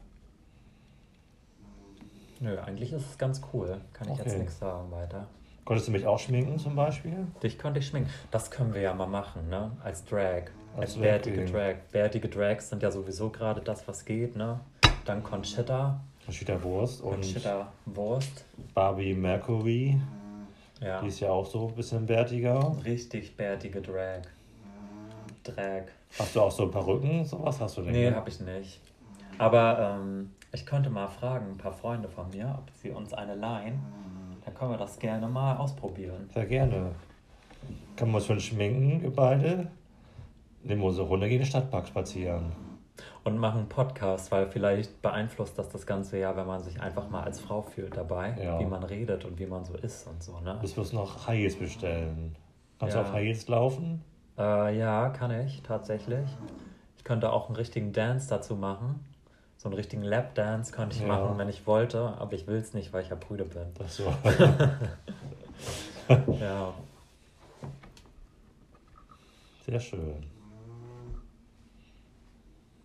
nö, 2.39 2.57
eigentlich 2.59 2.91
ist 2.91 3.09
es 3.09 3.17
ganz 3.17 3.41
cool, 3.53 3.79
kann 3.93 4.09
ich 4.11 4.17
jetzt 4.17 4.27
Okay. 4.27 4.39
nichts 4.39 4.59
sagen 4.59 4.91
weiter. 4.91 5.27
konntest 5.63 5.87
du 5.87 5.91
mich 5.93 6.05
auch 6.05 6.19
schminken 6.19 6.59
zum 6.59 6.75
Beispiel? 6.75 7.27
Dich 7.41 7.57
könnte 7.57 7.79
ich 7.79 7.87
schminken. 7.87 8.09
Das 8.29 8.51
können 8.51 8.73
wir 8.73 8.81
ja 8.81 8.93
mal 8.93 9.07
machen, 9.07 9.49
ne? 9.49 9.71
Als 9.83 10.03
Drag. 10.05 10.43
Als, 10.75 10.81
Als 10.81 10.93
Drag 10.95 11.01
bärtige. 11.01 11.45
Drag. 11.45 11.75
Bärtige 11.91 12.27
Drags 12.29 12.69
sind 12.69 12.83
ja 12.83 12.91
sowieso 12.91 13.29
gerade 13.29 13.61
das, 13.61 13.87
was 13.87 14.03
geht, 14.05 14.35
ne? 14.35 14.59
Dann 15.05 15.23
Conchita. 15.23 15.99
Conchita 16.25 16.61
Wurst 16.61 17.01
und 17.01 17.13
Conchita 17.13 17.71
Wurst. 17.85 18.43
Barbie 18.73 19.13
Mercury. 19.13 19.97
Ja. 20.81 20.99
Die 21.01 21.07
ist 21.07 21.21
ja 21.21 21.29
auch 21.29 21.45
so 21.45 21.69
ein 21.69 21.75
bisschen 21.75 22.05
bärtiger. 22.05 22.75
Richtig 22.83 23.37
bärtige 23.37 23.81
Drag. 23.81 24.21
Drag. 25.43 25.83
Hast 26.17 26.35
du 26.35 26.41
auch 26.41 26.51
so 26.51 26.67
Perücken? 26.69 27.25
Sowas 27.25 27.59
hast 27.59 27.77
du 27.77 27.81
nicht? 27.81 27.91
Nee, 27.91 28.09
ne? 28.09 28.15
habe 28.15 28.29
ich 28.29 28.39
nicht. 28.39 28.81
Aber 29.37 29.97
ähm, 30.01 30.31
ich 30.53 30.65
könnte 30.65 30.89
mal 30.89 31.07
fragen, 31.07 31.51
ein 31.51 31.57
paar 31.57 31.73
Freunde 31.73 32.07
von 32.07 32.29
mir, 32.29 32.55
ob 32.57 32.69
sie 32.73 32.91
uns 32.91 33.13
eine 33.13 33.35
leihen. 33.35 33.79
Dann 34.45 34.53
können 34.53 34.71
wir 34.71 34.77
das 34.77 34.97
gerne 34.99 35.27
mal 35.27 35.57
ausprobieren. 35.57 36.29
Sehr 36.33 36.45
gerne. 36.45 36.91
Können 37.97 38.11
wir 38.11 38.17
uns 38.17 38.27
schon 38.27 38.39
schminken, 38.39 39.01
wir 39.01 39.11
beide? 39.13 39.67
Nehmen 40.63 40.81
wir 40.81 40.87
unsere 40.87 41.07
Runde 41.07 41.27
gegen 41.27 41.41
den 41.41 41.47
Stadtpark 41.47 41.87
spazieren. 41.87 42.51
Und 43.25 43.37
machen 43.37 43.61
einen 43.61 43.69
Podcast, 43.69 44.31
weil 44.31 44.47
vielleicht 44.47 45.01
beeinflusst 45.01 45.57
das 45.57 45.67
das 45.69 45.85
Ganze 45.85 46.17
ja, 46.19 46.35
wenn 46.37 46.47
man 46.47 46.61
sich 46.61 46.79
einfach 46.79 47.09
mal 47.09 47.23
als 47.23 47.39
Frau 47.41 47.61
fühlt 47.61 47.97
dabei, 47.97 48.35
Ja. 48.41 48.59
wie 48.59 48.65
man 48.65 48.83
redet 48.83 49.25
und 49.25 49.37
wie 49.39 49.47
man 49.47 49.65
so 49.65 49.73
ist 49.73 50.07
und 50.07 50.23
so, 50.23 50.39
ne? 50.39 50.57
Bis 50.61 50.77
wir 50.77 50.81
uns 50.83 50.93
noch 50.93 51.27
High 51.27 51.39
Heels 51.39 51.55
bestellen. 51.57 52.35
Kannst 52.79 52.95
Ja. 52.95 53.01
du 53.01 53.07
auf 53.09 53.13
High 53.13 53.25
Heels 53.25 53.47
laufen? 53.47 54.01
Äh, 54.37 54.77
ja, 54.77 55.09
kann 55.09 55.31
ich 55.31 55.61
tatsächlich. 55.63 56.27
Ich 56.97 57.03
könnte 57.03 57.31
auch 57.31 57.47
einen 57.47 57.55
richtigen 57.55 57.93
Dance 57.93 58.27
dazu 58.29 58.55
machen. 58.55 59.05
So 59.57 59.69
einen 59.69 59.75
richtigen 59.75 60.03
Lap-Dance 60.03 60.71
könnte 60.73 60.95
ich 60.95 61.01
Ja. 61.01 61.07
machen, 61.07 61.37
wenn 61.37 61.49
ich 61.49 61.65
wollte, 61.65 62.13
aber 62.19 62.33
ich 62.33 62.45
will 62.47 62.57
es 62.57 62.73
nicht, 62.73 62.91
weil 62.93 63.03
ich 63.03 63.09
ja 63.09 63.15
prüde 63.15 63.45
bin. 63.45 63.67
Ach 63.83 63.89
so. 63.89 64.13
Ja. 66.39 66.73
Sehr 69.65 69.79
schön. 69.79 70.23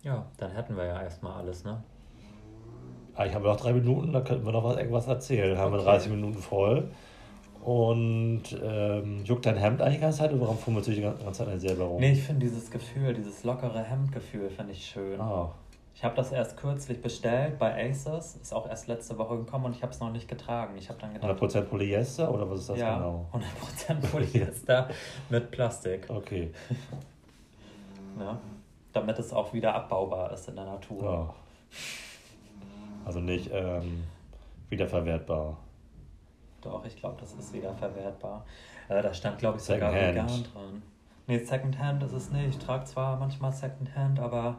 Ja, 0.01 0.25
dann 0.37 0.49
hätten 0.51 0.75
wir 0.75 0.85
ja 0.85 0.99
erstmal 1.03 1.33
alles, 1.33 1.63
ne? 1.63 1.83
Ah, 3.13 3.25
ich 3.25 3.35
habe 3.35 3.45
noch 3.45 3.57
drei 3.57 3.73
Minuten, 3.73 4.11
da 4.13 4.21
könnten 4.21 4.45
wir 4.45 4.51
noch 4.53 4.63
was, 4.63 4.77
irgendwas 4.77 5.05
erzählen. 5.05 5.55
Haben 5.57 5.73
wir 5.73 5.79
Okay. 5.81 5.89
30 5.89 6.11
Minuten 6.11 6.39
voll. 6.39 6.89
Und 7.63 8.43
ähm, 8.63 9.23
juckt 9.23 9.45
dein 9.45 9.55
Hemd 9.57 9.81
eigentlich 9.81 9.95
die 9.97 10.01
ganze 10.01 10.17
Zeit 10.19 10.31
oder 10.31 10.41
warum 10.41 10.57
fummelst 10.57 10.87
du 10.87 10.91
dich 10.91 10.99
die 11.01 11.05
ganze 11.05 11.31
Zeit 11.31 11.47
an 11.47 11.59
selber 11.59 11.83
rum? 11.85 11.99
Nee, 11.99 12.13
ich 12.13 12.23
finde 12.23 12.45
dieses 12.47 12.71
Gefühl, 12.71 13.13
dieses 13.13 13.43
lockere 13.43 13.83
Hemdgefühl, 13.83 14.49
finde 14.49 14.71
ich 14.73 14.83
schön. 14.85 15.21
Ah, 15.21 15.51
Ich 15.93 16.03
habe 16.03 16.15
das 16.15 16.31
erst 16.31 16.57
kürzlich 16.57 17.01
bestellt 17.03 17.59
bei 17.59 17.87
Aces, 17.89 18.35
ist 18.41 18.51
auch 18.53 18.67
erst 18.67 18.87
letzte 18.87 19.15
Woche 19.19 19.37
gekommen 19.37 19.65
und 19.65 19.75
ich 19.75 19.83
habe 19.83 19.91
es 19.93 19.99
noch 19.99 20.11
nicht 20.11 20.27
getragen. 20.27 20.73
Ich 20.77 20.89
habe 20.89 20.99
dann 20.99 21.13
gedacht, 21.13 21.39
100% 21.39 21.61
Polyester 21.61 22.33
oder 22.33 22.49
was 22.49 22.61
ist 22.61 22.69
das 22.69 22.79
ja, 22.79 22.95
genau? 22.97 23.27
100% 23.87 23.93
Polyester 24.11 24.89
mit 25.29 25.51
Plastik, 25.51 26.07
Okay. 26.09 26.51
ne? 28.17 28.39
damit 28.93 29.19
es 29.19 29.31
auch 29.31 29.53
wieder 29.53 29.75
abbaubar 29.75 30.31
ist 30.33 30.49
in 30.49 30.55
der 30.55 30.65
Natur. 30.65 31.03
Ja. 31.03 31.33
Also 33.05 33.19
nicht 33.19 33.49
ähm, 33.53 34.03
wiederverwertbar. 34.69 35.57
Doch, 36.61 36.85
ich 36.85 36.95
glaube, 36.95 37.17
das 37.19 37.33
ist 37.33 37.53
wieder 37.53 37.73
verwertbar. 37.73 38.45
Äh, 38.89 39.01
da 39.01 39.13
stand, 39.13 39.39
glaube 39.39 39.57
ich, 39.57 39.63
sogar 39.63 39.91
Secondhand. 39.91 40.29
vegan 40.29 40.53
dran. 40.53 40.83
Nee, 41.27 41.39
Secondhand 41.39 42.03
ist 42.03 42.13
es 42.13 42.31
nicht. 42.31 42.49
Ich 42.49 42.57
trage 42.57 42.85
zwar 42.85 43.17
manchmal 43.17 43.51
Secondhand, 43.51 44.19
aber 44.19 44.57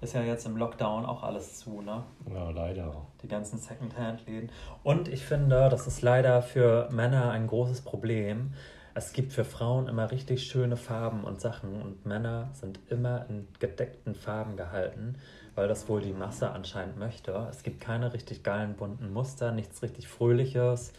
ist 0.00 0.14
ja 0.14 0.22
jetzt 0.22 0.46
im 0.46 0.56
Lockdown 0.56 1.04
auch 1.04 1.22
alles 1.22 1.58
zu, 1.58 1.82
ne? 1.82 2.02
Ja, 2.32 2.50
leider. 2.50 3.06
Die 3.22 3.28
ganzen 3.28 3.58
Secondhand-Läden. 3.58 4.50
Und 4.82 5.08
ich 5.08 5.24
finde, 5.24 5.68
das 5.68 5.86
ist 5.86 6.00
leider 6.02 6.40
für 6.42 6.88
Männer 6.90 7.30
ein 7.30 7.46
großes 7.46 7.82
Problem. 7.82 8.54
Es 8.94 9.12
gibt 9.12 9.32
für 9.32 9.44
Frauen 9.44 9.88
immer 9.88 10.10
richtig 10.10 10.44
schöne 10.44 10.76
Farben 10.76 11.24
und 11.24 11.40
Sachen 11.40 11.80
und 11.80 12.06
Männer 12.06 12.48
sind 12.52 12.80
immer 12.88 13.26
in 13.28 13.46
gedeckten 13.60 14.14
Farben 14.14 14.56
gehalten, 14.56 15.16
weil 15.54 15.68
das 15.68 15.88
wohl 15.88 16.00
die 16.00 16.12
Masse 16.12 16.50
anscheinend 16.50 16.98
möchte. 16.98 17.32
Es 17.50 17.62
gibt 17.62 17.80
keine 17.80 18.12
richtig 18.12 18.42
geilen 18.42 18.74
bunten 18.74 19.12
Muster, 19.12 19.52
nichts 19.52 19.82
richtig 19.82 20.08
Fröhliches. 20.08 20.92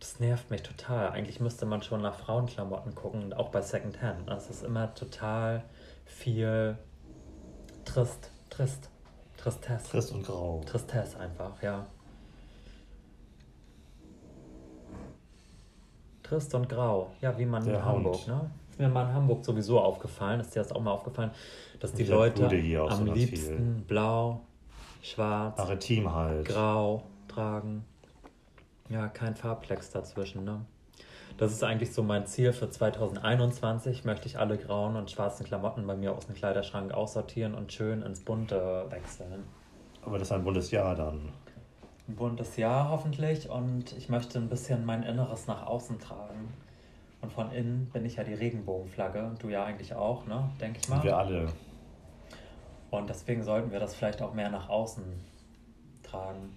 Das 0.00 0.20
nervt 0.20 0.50
mich 0.50 0.62
total. 0.62 1.10
Eigentlich 1.10 1.40
müsste 1.40 1.66
man 1.66 1.82
schon 1.82 2.02
nach 2.02 2.14
Frauenklamotten 2.14 2.94
gucken 2.94 3.24
und 3.24 3.36
auch 3.36 3.48
bei 3.48 3.62
Secondhand. 3.62 4.28
Das 4.28 4.48
ist 4.48 4.62
immer 4.62 4.94
total 4.94 5.64
viel 6.04 6.78
trist, 7.84 8.30
trist, 8.50 8.90
Tristesse. 9.38 9.90
Trist 9.90 10.12
und 10.12 10.24
grau. 10.26 10.62
Tristesse 10.66 11.18
einfach, 11.18 11.62
ja. 11.62 11.86
Trist 16.22 16.54
und 16.54 16.68
grau, 16.68 17.10
ja, 17.22 17.38
wie 17.38 17.46
man 17.46 17.64
Der 17.64 17.76
in 17.76 17.84
Hamburg, 17.84 18.16
Hund. 18.16 18.28
ne? 18.28 18.50
Ist 18.68 18.78
mir 18.78 18.88
mal 18.88 19.08
in 19.08 19.14
Hamburg 19.14 19.44
sowieso 19.44 19.80
aufgefallen, 19.80 20.40
ist 20.40 20.54
dir 20.54 20.60
das 20.60 20.72
auch 20.72 20.80
mal 20.80 20.90
aufgefallen, 20.90 21.30
dass 21.80 21.92
die 21.94 22.04
Leute 22.04 22.50
so 22.50 22.88
am 22.88 23.06
ganz 23.06 23.16
liebsten 23.16 23.84
blau, 23.86 24.42
schwarz, 25.00 25.56
Maritim 25.56 26.12
halt. 26.12 26.46
grau 26.46 27.04
tragen. 27.28 27.84
Ja, 28.88 29.08
kein 29.08 29.36
Farbplex 29.36 29.90
dazwischen, 29.90 30.44
ne? 30.44 30.64
Das 31.36 31.52
ist 31.52 31.62
eigentlich 31.62 31.92
so 31.92 32.02
mein 32.02 32.26
Ziel 32.26 32.52
für 32.52 32.68
2021. 32.68 34.04
Möchte 34.04 34.26
ich 34.26 34.38
alle 34.38 34.58
grauen 34.58 34.96
und 34.96 35.10
schwarzen 35.10 35.44
Klamotten 35.44 35.86
bei 35.86 35.94
mir 35.94 36.12
aus 36.12 36.26
dem 36.26 36.34
Kleiderschrank 36.34 36.92
aussortieren 36.92 37.54
und 37.54 37.72
schön 37.72 38.02
ins 38.02 38.20
Bunte 38.20 38.86
wechseln. 38.88 39.44
Aber 40.04 40.18
das 40.18 40.28
ist 40.28 40.32
ein 40.32 40.42
buntes 40.42 40.70
Jahr 40.70 40.94
dann. 40.94 41.32
Ein 42.08 42.16
buntes 42.16 42.56
Jahr 42.56 42.90
hoffentlich 42.90 43.48
und 43.48 43.92
ich 43.96 44.08
möchte 44.08 44.38
ein 44.38 44.48
bisschen 44.48 44.84
mein 44.84 45.02
Inneres 45.02 45.46
nach 45.46 45.66
außen 45.66 45.98
tragen. 46.00 46.52
Und 47.20 47.32
von 47.32 47.52
innen 47.52 47.90
bin 47.92 48.06
ich 48.06 48.16
ja 48.16 48.24
die 48.24 48.34
Regenbogenflagge 48.34 49.24
und 49.24 49.42
du 49.42 49.48
ja 49.48 49.64
eigentlich 49.64 49.94
auch, 49.94 50.26
ne? 50.26 50.50
Denke 50.60 50.80
ich 50.82 50.88
mal. 50.88 51.02
Wir 51.02 51.16
alle. 51.16 51.48
Und 52.90 53.10
deswegen 53.10 53.42
sollten 53.42 53.70
wir 53.70 53.80
das 53.80 53.94
vielleicht 53.94 54.22
auch 54.22 54.32
mehr 54.32 54.50
nach 54.50 54.68
außen 54.68 55.04
tragen 56.02 56.48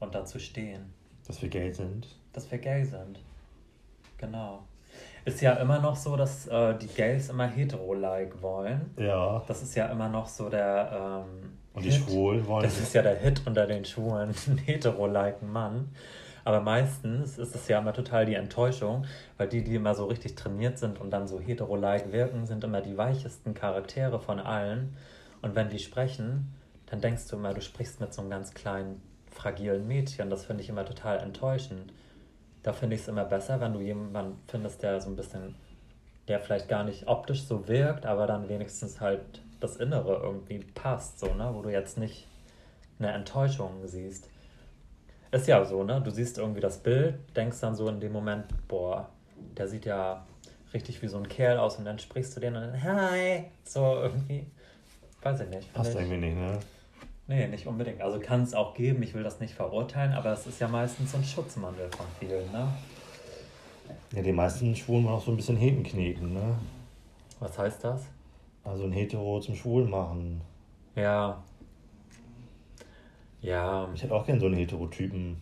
und 0.00 0.14
dazu 0.14 0.38
stehen, 0.38 0.92
Dass 1.26 1.40
wir 1.40 1.48
Geld 1.48 1.76
sind. 1.76 2.08
dass 2.32 2.50
wir 2.50 2.58
gay 2.58 2.84
sind. 2.84 3.20
Genau. 4.18 4.64
Ist 5.24 5.40
ja 5.40 5.52
immer 5.54 5.78
noch 5.78 5.96
so, 5.96 6.16
dass 6.16 6.46
äh, 6.48 6.76
die 6.78 6.86
Gays 6.88 7.28
immer 7.28 7.46
hetero-like 7.46 8.40
wollen. 8.42 8.90
Ja. 8.96 9.42
Das 9.46 9.62
ist 9.62 9.74
ja 9.74 9.86
immer 9.86 10.08
noch 10.08 10.26
so 10.26 10.48
der, 10.48 11.24
ähm, 11.24 11.52
Und 11.74 11.84
die 11.84 11.92
Schwulen 11.92 12.46
wollen. 12.46 12.64
Das 12.64 12.78
ist 12.78 12.94
ja 12.94 13.02
der 13.02 13.16
Hit 13.16 13.42
unter 13.46 13.66
den 13.66 13.84
Schwulen, 13.84 14.34
einen 14.46 14.58
hetero-liken 14.58 15.50
Mann. 15.50 15.90
Aber 16.44 16.60
meistens 16.60 17.38
ist 17.38 17.54
es 17.54 17.68
ja 17.68 17.78
immer 17.78 17.92
total 17.92 18.24
die 18.24 18.34
Enttäuschung, 18.34 19.04
weil 19.36 19.48
die, 19.48 19.62
die 19.62 19.74
immer 19.74 19.94
so 19.94 20.06
richtig 20.06 20.36
trainiert 20.36 20.78
sind 20.78 20.98
und 21.00 21.10
dann 21.10 21.28
so 21.28 21.38
hetero-like 21.38 22.12
wirken, 22.12 22.46
sind 22.46 22.64
immer 22.64 22.80
die 22.80 22.96
weichesten 22.96 23.52
Charaktere 23.54 24.18
von 24.20 24.40
allen. 24.40 24.96
Und 25.42 25.54
wenn 25.54 25.68
die 25.68 25.78
sprechen, 25.78 26.54
dann 26.86 27.00
denkst 27.00 27.28
du 27.28 27.36
immer, 27.36 27.52
du 27.54 27.60
sprichst 27.60 28.00
mit 28.00 28.12
so 28.14 28.22
einem 28.22 28.30
ganz 28.30 28.54
kleinen, 28.54 29.02
fragilen 29.30 29.86
Mädchen. 29.86 30.30
Das 30.30 30.44
finde 30.44 30.62
ich 30.62 30.68
immer 30.68 30.84
total 30.84 31.18
enttäuschend. 31.18 31.92
Da 32.62 32.72
finde 32.72 32.96
ich 32.96 33.02
es 33.02 33.08
immer 33.08 33.24
besser, 33.24 33.60
wenn 33.60 33.72
du 33.72 33.80
jemanden 33.80 34.38
findest, 34.46 34.82
der 34.82 35.00
so 35.00 35.08
ein 35.08 35.16
bisschen, 35.16 35.54
der 36.28 36.40
vielleicht 36.40 36.68
gar 36.68 36.84
nicht 36.84 37.08
optisch 37.08 37.44
so 37.44 37.66
wirkt, 37.68 38.04
aber 38.06 38.26
dann 38.26 38.48
wenigstens 38.48 39.00
halt 39.00 39.42
das 39.60 39.76
Innere 39.76 40.20
irgendwie 40.22 40.58
passt, 40.58 41.20
so, 41.20 41.32
ne? 41.34 41.50
Wo 41.52 41.62
du 41.62 41.70
jetzt 41.70 41.98
nicht 41.98 42.26
eine 42.98 43.12
Enttäuschung 43.12 43.86
siehst. 43.86 44.28
Ist 45.32 45.46
ja 45.46 45.64
so, 45.64 45.84
ne? 45.84 46.00
Du 46.02 46.10
siehst 46.10 46.38
irgendwie 46.38 46.60
das 46.60 46.78
Bild, 46.78 47.14
denkst 47.36 47.60
dann 47.60 47.74
so 47.74 47.88
in 47.88 48.00
dem 48.00 48.12
Moment, 48.12 48.46
boah, 48.68 49.08
der 49.56 49.68
sieht 49.68 49.84
ja 49.84 50.26
richtig 50.74 51.00
wie 51.02 51.08
so 51.08 51.18
ein 51.18 51.28
Kerl 51.28 51.58
aus 51.58 51.76
und 51.76 51.84
dann 51.84 51.98
sprichst 51.98 52.36
du 52.36 52.40
den 52.40 52.56
und 52.56 52.62
dann, 52.62 52.82
hi, 52.82 53.44
so 53.64 53.80
irgendwie. 54.02 54.46
Weiß 55.22 55.40
ich 55.40 55.48
nicht. 55.48 55.72
Passt 55.72 55.94
irgendwie 55.94 56.16
nicht, 56.16 56.36
ne? 56.36 56.58
Nee, 57.30 57.46
nicht 57.46 57.64
unbedingt. 57.68 58.00
Also 58.00 58.18
kann 58.18 58.42
es 58.42 58.54
auch 58.54 58.74
geben, 58.74 59.04
ich 59.04 59.14
will 59.14 59.22
das 59.22 59.38
nicht 59.38 59.54
verurteilen, 59.54 60.14
aber 60.14 60.32
es 60.32 60.48
ist 60.48 60.60
ja 60.60 60.66
meistens 60.66 61.12
so 61.12 61.18
ein 61.18 61.22
Schutzmantel 61.22 61.88
von 61.96 62.04
vielen, 62.18 62.50
ne? 62.50 62.66
Ja, 64.12 64.20
die 64.20 64.32
meisten 64.32 64.74
Schwulen 64.74 65.04
wollen 65.04 65.14
auch 65.14 65.22
so 65.24 65.30
ein 65.30 65.36
bisschen 65.36 65.56
Heten 65.56 65.84
kneten, 65.84 66.32
ne? 66.34 66.56
Was 67.38 67.56
heißt 67.56 67.84
das? 67.84 68.02
Also 68.64 68.82
ein 68.82 68.90
Hetero 68.90 69.38
zum 69.38 69.54
Schwulen 69.54 69.88
machen. 69.88 70.40
Ja. 70.96 71.40
Ja. 73.42 73.88
Ich 73.94 74.02
hätte 74.02 74.12
auch 74.12 74.26
gern 74.26 74.40
so 74.40 74.46
einen 74.46 74.56
Heterotypen. 74.56 75.40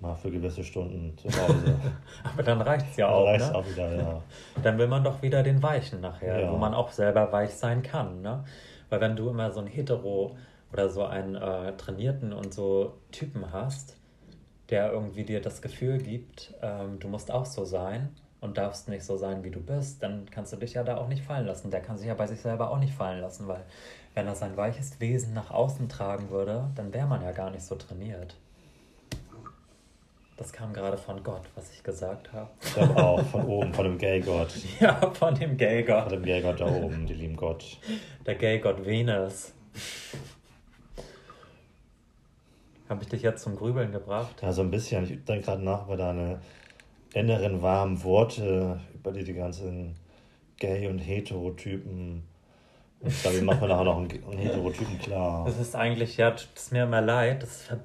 Mal 0.00 0.14
für 0.16 0.30
gewisse 0.30 0.62
Stunden 0.62 1.16
zu 1.16 1.28
Hause. 1.28 1.80
Aber 2.24 2.42
dann 2.42 2.60
reicht 2.60 2.90
es 2.90 2.96
ja 2.98 3.06
Dann 3.06 3.14
auch. 3.14 3.24
reicht's 3.24 3.48
ne? 3.48 3.54
auch 3.54 3.66
wieder, 3.66 3.96
ja. 3.96 4.22
Dann 4.62 4.76
will 4.76 4.88
man 4.88 5.02
doch 5.02 5.22
wieder 5.22 5.42
den 5.42 5.62
Weichen 5.62 6.02
nachher, 6.02 6.40
Ja. 6.40 6.52
wo 6.52 6.58
man 6.58 6.74
auch 6.74 6.90
selber 6.90 7.32
weich 7.32 7.54
sein 7.54 7.82
kann. 7.82 8.20
Ne? 8.20 8.44
Weil 8.92 9.00
wenn 9.00 9.16
du 9.16 9.30
immer 9.30 9.50
so 9.50 9.60
einen 9.60 9.68
Hetero 9.68 10.36
oder 10.70 10.90
so 10.90 11.06
einen 11.06 11.34
äh, 11.34 11.74
trainierten 11.78 12.34
und 12.34 12.52
so 12.52 12.98
Typen 13.10 13.50
hast, 13.50 13.96
der 14.68 14.92
irgendwie 14.92 15.24
dir 15.24 15.40
das 15.40 15.62
Gefühl 15.62 15.96
gibt, 15.96 16.52
ähm, 16.60 16.98
du 16.98 17.08
musst 17.08 17.30
auch 17.30 17.46
so 17.46 17.64
sein 17.64 18.10
und 18.42 18.58
darfst 18.58 18.90
nicht 18.90 19.02
so 19.02 19.16
sein, 19.16 19.44
wie 19.44 19.50
du 19.50 19.60
bist, 19.60 20.02
dann 20.02 20.26
kannst 20.30 20.52
du 20.52 20.58
dich 20.58 20.74
ja 20.74 20.84
da 20.84 20.98
auch 20.98 21.08
nicht 21.08 21.24
fallen 21.24 21.46
lassen. 21.46 21.70
Der 21.70 21.80
kann 21.80 21.96
sich 21.96 22.06
ja 22.06 22.12
bei 22.12 22.26
sich 22.26 22.42
selber 22.42 22.70
auch 22.70 22.78
nicht 22.78 22.92
fallen 22.92 23.22
lassen, 23.22 23.48
weil 23.48 23.64
wenn 24.12 24.26
er 24.26 24.34
sein 24.34 24.58
weiches 24.58 25.00
Wesen 25.00 25.32
nach 25.32 25.50
außen 25.50 25.88
tragen 25.88 26.28
würde, 26.28 26.68
dann 26.74 26.92
wäre 26.92 27.06
man 27.06 27.22
ja 27.22 27.32
gar 27.32 27.48
nicht 27.48 27.64
so 27.64 27.76
trainiert. 27.76 28.36
Das 30.42 30.52
kam 30.52 30.72
gerade 30.72 30.96
von 30.96 31.22
Gott, 31.22 31.42
was 31.54 31.72
ich 31.72 31.84
gesagt 31.84 32.32
habe. 32.32 32.50
Ich 32.60 32.74
glaube 32.74 32.96
auch, 32.96 33.22
von 33.26 33.44
oben, 33.44 33.72
von 33.72 33.84
dem 33.84 33.96
Gay-Gott. 33.96 34.52
Ja, 34.80 34.94
von 35.12 35.36
dem 35.36 35.50
Von 35.50 35.56
Gay-Gott. 35.56 36.10
dem 36.10 36.24
Gay-Gott 36.24 36.58
da 36.58 36.66
oben, 36.66 37.06
die 37.06 37.14
lieben 37.14 37.36
Gott. 37.36 37.78
Der 38.26 38.34
Gay-Gott 38.34 38.84
Venus. 38.84 39.52
Habe 42.88 43.04
ich 43.04 43.08
dich 43.08 43.22
jetzt 43.22 43.44
zum 43.44 43.54
Grübeln 43.54 43.92
gebracht? 43.92 44.34
Ja, 44.42 44.52
so 44.52 44.62
ein 44.62 44.72
bisschen. 44.72 45.04
Ich 45.04 45.24
denke 45.24 45.44
gerade 45.44 45.62
nach 45.62 45.86
über 45.86 45.96
deine 45.96 46.40
inneren 47.14 47.62
warmen 47.62 48.02
Worte, 48.02 48.80
über 48.94 49.12
die 49.12 49.22
die 49.22 49.34
ganzen 49.34 49.94
Gay- 50.56 50.88
und 50.88 50.98
Heterotypen. 50.98 52.24
Ich 53.00 53.22
glaube, 53.22 53.42
macht 53.42 53.60
man 53.60 53.68
nachher 53.68 53.84
noch 53.84 53.96
einen, 53.98 54.10
einen 54.10 54.38
Heterotypen 54.38 54.98
klar? 54.98 55.44
Das 55.44 55.60
ist 55.60 55.76
eigentlich, 55.76 56.16
ja, 56.16 56.32
tut 56.32 56.48
es 56.56 56.72
mir 56.72 56.82
immer 56.82 57.00
leid. 57.00 57.44
Das 57.44 57.62
ver 57.62 57.78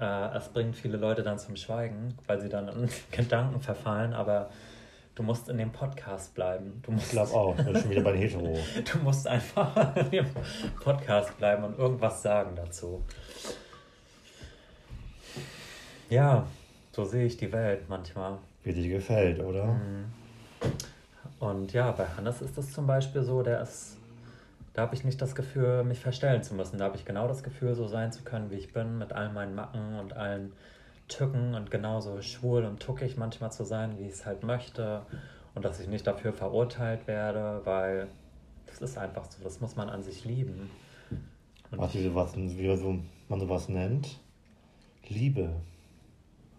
äh, 0.00 0.36
es 0.36 0.48
bringt 0.48 0.76
viele 0.76 0.96
Leute 0.96 1.22
dann 1.22 1.38
zum 1.38 1.56
Schweigen, 1.56 2.16
weil 2.26 2.40
sie 2.40 2.48
dann 2.48 2.68
in 2.68 2.88
Gedanken 3.10 3.60
verfallen, 3.60 4.12
aber 4.12 4.50
du 5.14 5.22
musst 5.22 5.48
in 5.48 5.58
dem 5.58 5.72
Podcast 5.72 6.34
bleiben. 6.34 6.80
Du 6.82 6.92
Ich 6.92 6.96
musst, 6.96 7.10
glaube 7.10 7.32
auch. 7.32 7.58
Ich 7.58 7.64
bin 7.64 7.76
schon 7.76 7.90
wieder 7.90 8.02
bei 8.02 8.12
den 8.12 8.20
Hetero. 8.20 8.58
du 8.92 8.98
musst 8.98 9.26
einfach 9.26 9.96
in 9.96 10.10
dem 10.10 10.26
Podcast 10.82 11.36
bleiben 11.38 11.64
und 11.64 11.78
irgendwas 11.78 12.22
sagen 12.22 12.54
dazu. 12.56 13.02
Ja, 16.08 16.46
so 16.92 17.04
sehe 17.04 17.26
ich 17.26 17.36
die 17.36 17.52
Welt 17.52 17.88
manchmal. 17.88 18.38
Wie 18.62 18.72
dir 18.72 18.88
gefällt, 18.88 19.40
oder? 19.40 19.66
Mhm. 19.66 20.06
Und 21.38 21.72
ja, 21.72 21.90
bei 21.92 22.06
Hannes 22.16 22.40
ist 22.40 22.56
es 22.56 22.72
zum 22.72 22.86
Beispiel 22.86 23.22
so, 23.22 23.42
der 23.42 23.60
ist, 23.60 23.97
da 24.78 24.82
habe 24.82 24.94
ich 24.94 25.02
nicht 25.02 25.20
das 25.20 25.34
Gefühl, 25.34 25.82
mich 25.82 25.98
verstellen 25.98 26.44
zu 26.44 26.54
müssen. 26.54 26.78
Da 26.78 26.84
habe 26.84 26.96
ich 26.96 27.04
genau 27.04 27.26
das 27.26 27.42
Gefühl, 27.42 27.74
so 27.74 27.88
sein 27.88 28.12
zu 28.12 28.22
können, 28.22 28.52
wie 28.52 28.54
ich 28.54 28.72
bin, 28.72 28.96
mit 28.96 29.12
all 29.12 29.28
meinen 29.32 29.56
Macken 29.56 29.98
und 29.98 30.12
allen 30.12 30.52
Tücken 31.08 31.56
und 31.56 31.72
genauso 31.72 32.22
schwul 32.22 32.64
und 32.64 32.78
tuckig 32.78 33.16
manchmal 33.16 33.50
zu 33.50 33.64
sein, 33.64 33.98
wie 33.98 34.04
ich 34.04 34.12
es 34.12 34.24
halt 34.24 34.44
möchte. 34.44 35.02
Und 35.56 35.64
dass 35.64 35.80
ich 35.80 35.88
nicht 35.88 36.06
dafür 36.06 36.32
verurteilt 36.32 37.08
werde, 37.08 37.62
weil 37.64 38.06
das 38.66 38.80
ist 38.80 38.96
einfach 38.96 39.24
so, 39.24 39.42
das 39.42 39.60
muss 39.60 39.74
man 39.74 39.90
an 39.90 40.04
sich 40.04 40.24
lieben. 40.24 40.70
Und 41.72 41.78
Was, 41.80 41.94
wie, 41.94 42.14
was, 42.14 42.36
wie 42.36 42.76
so, 42.76 43.00
man 43.28 43.40
sowas 43.40 43.68
nennt? 43.68 44.20
Liebe. 45.08 45.56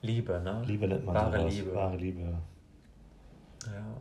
Liebe, 0.01 0.41
ne? 0.41 0.61
Liebe 0.65 0.89
nennt 0.89 1.05
man 1.05 1.15
Wahre 1.15 1.39
sowas. 1.39 1.53
Liebe. 1.53 1.73
Wahre 1.73 1.95
Liebe. 1.95 2.37
Ja. 3.65 3.97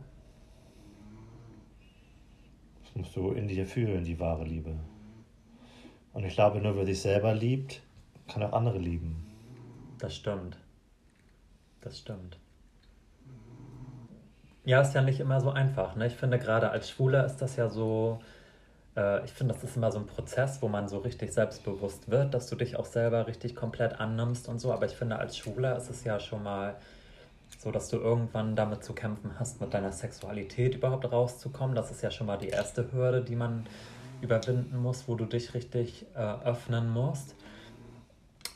Das 2.89 2.95
musst 2.95 3.15
du 3.15 3.31
in 3.31 3.47
dir 3.47 3.67
fühlen, 3.67 4.03
die 4.03 4.19
wahre 4.19 4.43
Liebe. 4.43 4.71
Und 6.13 6.25
ich 6.25 6.33
glaube, 6.33 6.59
nur 6.59 6.75
wer 6.75 6.85
sich 6.85 6.99
selber 6.99 7.35
liebt, 7.35 7.81
kann 8.27 8.41
auch 8.41 8.53
andere 8.53 8.79
lieben. 8.79 9.27
Das 9.99 10.15
stimmt. 10.15 10.57
Das 11.81 11.99
stimmt. 11.99 12.39
Ja, 14.65 14.81
ist 14.81 14.95
ja 14.95 15.03
nicht 15.03 15.19
immer 15.19 15.39
so 15.39 15.51
einfach. 15.51 15.95
Ne? 15.95 16.07
Ich 16.07 16.15
finde, 16.15 16.39
gerade 16.39 16.71
als 16.71 16.89
Schwuler 16.89 17.25
ist 17.25 17.37
das 17.37 17.57
ja 17.57 17.69
so, 17.69 18.19
äh, 18.97 19.23
ich 19.23 19.31
finde, 19.33 19.53
das 19.53 19.63
ist 19.63 19.77
immer 19.77 19.91
so 19.91 19.99
ein 19.99 20.07
Prozess, 20.07 20.61
wo 20.61 20.67
man 20.67 20.87
so 20.87 20.97
richtig 20.97 21.31
selbstbewusst 21.31 22.09
wird, 22.09 22.33
dass 22.33 22.47
du 22.47 22.55
dich 22.55 22.75
auch 22.75 22.85
selber 22.85 23.27
richtig 23.27 23.55
komplett 23.55 23.99
annimmst 23.99 24.47
und 24.49 24.59
so. 24.59 24.73
Aber 24.73 24.87
ich 24.87 24.93
finde, 24.93 25.17
als 25.17 25.37
Schwuler 25.37 25.77
ist 25.77 25.89
es 25.89 26.03
ja 26.03 26.19
schon 26.19 26.41
mal 26.41 26.75
so, 27.59 27.71
dass 27.71 27.89
du 27.89 27.97
irgendwann 27.97 28.55
damit 28.55 28.85
zu 28.85 28.93
kämpfen 28.93 29.37
hast, 29.37 29.59
mit 29.59 29.73
deiner 29.73 29.91
Sexualität 29.91 30.75
überhaupt 30.75 31.11
rauszukommen. 31.11 31.75
Das 31.75 31.91
ist 31.91 32.01
ja 32.01 32.09
schon 32.09 32.27
mal 32.27 32.37
die 32.37 32.47
erste 32.47 32.93
Hürde, 32.93 33.21
die 33.21 33.35
man 33.35 33.67
überwinden 34.21 34.77
muss, 34.77 35.09
wo 35.09 35.15
du 35.15 35.25
dich 35.25 35.53
richtig 35.53 36.05
äh, 36.15 36.19
öffnen 36.19 36.89
musst. 36.89 37.35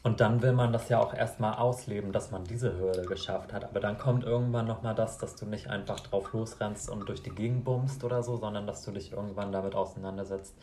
Und 0.04 0.22
dann 0.22 0.42
will 0.42 0.54
man 0.54 0.72
das 0.72 0.88
ja 0.88 1.00
auch 1.00 1.13
erstmal 1.13 1.56
ausleben, 1.56 2.13
dass 2.13 2.32
man 2.32 2.46
diese 2.46 2.78
Hürde 2.78 3.02
geschafft 3.02 3.52
hat. 3.52 3.66
Aber 3.66 3.82
dann 3.82 3.98
kommt 3.98 4.24
irgendwann 4.24 4.68
nochmal 4.68 4.96
das, 4.96 5.18
dass 5.18 5.36
du 5.36 5.46
nicht 5.46 5.70
einfach 5.70 6.00
drauf 6.00 6.32
losrennst 6.32 6.89
und 6.89 7.08
durch 7.10 7.22
die 7.22 7.30
Gegend 7.30 7.66
bummst 7.66 8.06
oder 8.06 8.24
so, 8.24 8.38
sondern 8.38 8.66
dass 8.66 8.86
du 8.86 8.92
dich 8.92 9.12
irgendwann 9.12 9.52
damit 9.52 9.76
auseinandersetzt. 9.76 10.56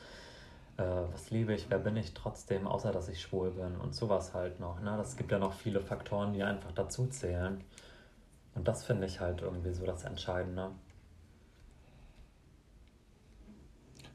Äh, 0.79 0.83
was 1.13 1.31
liebe 1.31 1.53
ich, 1.53 1.69
wer 1.69 1.79
bin 1.79 1.99
ich 1.99 2.15
trotzdem, 2.15 2.67
außer 2.67 2.91
dass 2.91 3.11
ich 3.11 3.21
schwul 3.21 3.51
bin 3.51 3.77
und 3.77 3.95
sowas 3.95 4.33
halt 4.33 4.61
noch. 4.61 4.81
Ne? 4.81 4.95
Das 4.97 5.19
gibt 5.19 5.31
ja 5.31 5.39
noch 5.39 5.53
viele 5.53 5.81
Faktoren, 5.81 6.33
die 6.33 6.43
einfach 6.43 6.73
dazu 6.73 7.07
zählen. 7.07 7.63
Und 8.55 8.67
das 8.69 8.85
finde 8.85 9.07
ich 9.07 9.21
halt 9.21 9.43
irgendwie 9.43 9.73
so 9.73 9.85
das 9.87 10.05
Entscheidende. 10.05 10.71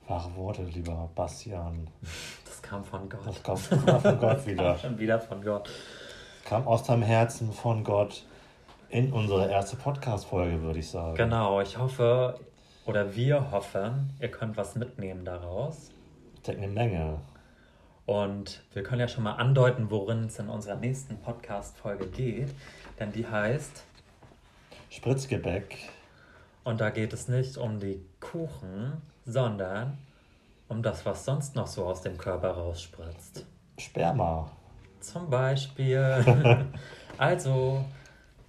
Wahre 0.07 0.35
Worte, 0.35 0.63
lieber 0.63 1.09
Bastian. 1.15 1.87
Das 2.45 2.61
kam 2.61 2.83
von 2.83 3.09
Gott. 3.09 3.25
Das 3.25 3.41
kam 3.41 3.57
von 3.57 4.19
Gott 4.19 4.45
wieder. 4.45 4.77
Schon 4.77 4.99
wieder 4.99 5.19
von 5.19 5.43
Gott. 5.43 5.69
Kam 6.43 6.67
aus 6.67 6.83
deinem 6.83 7.01
Herzen 7.01 7.51
von 7.51 7.83
Gott 7.83 8.23
in 8.89 9.11
unsere 9.11 9.49
erste 9.49 9.77
Podcast-Folge, 9.77 10.61
würde 10.61 10.79
ich 10.79 10.89
sagen. 10.89 11.15
Genau, 11.15 11.59
ich 11.59 11.77
hoffe, 11.77 12.39
oder 12.85 13.15
wir 13.15 13.51
hoffen, 13.51 14.13
ihr 14.19 14.29
könnt 14.29 14.57
was 14.57 14.75
mitnehmen 14.75 15.25
daraus. 15.25 15.89
Ich 16.35 16.41
denke 16.43 16.63
eine 16.63 16.71
Menge. 16.71 17.19
Und 18.05 18.61
wir 18.73 18.83
können 18.83 19.01
ja 19.01 19.07
schon 19.07 19.23
mal 19.23 19.33
andeuten, 19.33 19.89
worin 19.89 20.25
es 20.25 20.38
in 20.38 20.49
unserer 20.49 20.75
nächsten 20.75 21.17
Podcast-Folge 21.17 22.05
geht. 22.05 22.49
Denn 22.99 23.11
die 23.11 23.25
heißt, 23.27 23.83
Spritzgebäck. 24.95 25.77
und 26.63 26.79
da 26.79 26.89
geht 26.89 27.11
es 27.11 27.27
nicht 27.27 27.57
um 27.57 27.79
die 27.79 28.01
Kuchen, 28.19 29.01
sondern 29.25 29.97
um 30.69 30.81
das, 30.81 31.05
was 31.05 31.25
sonst 31.25 31.55
noch 31.55 31.67
so 31.67 31.85
aus 31.85 32.01
dem 32.01 32.17
Körper 32.17 32.51
rausspritzt. 32.51 33.45
Sperma. 33.77 34.49
Zum 35.01 35.29
Beispiel. 35.29 36.65
also, 37.17 37.83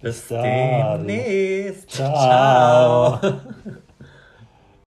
bis 0.01 0.21
Bis 0.21 0.27
demnächst. 0.29 1.91
Ciao. 1.91 3.19
Ciao. 3.19 3.41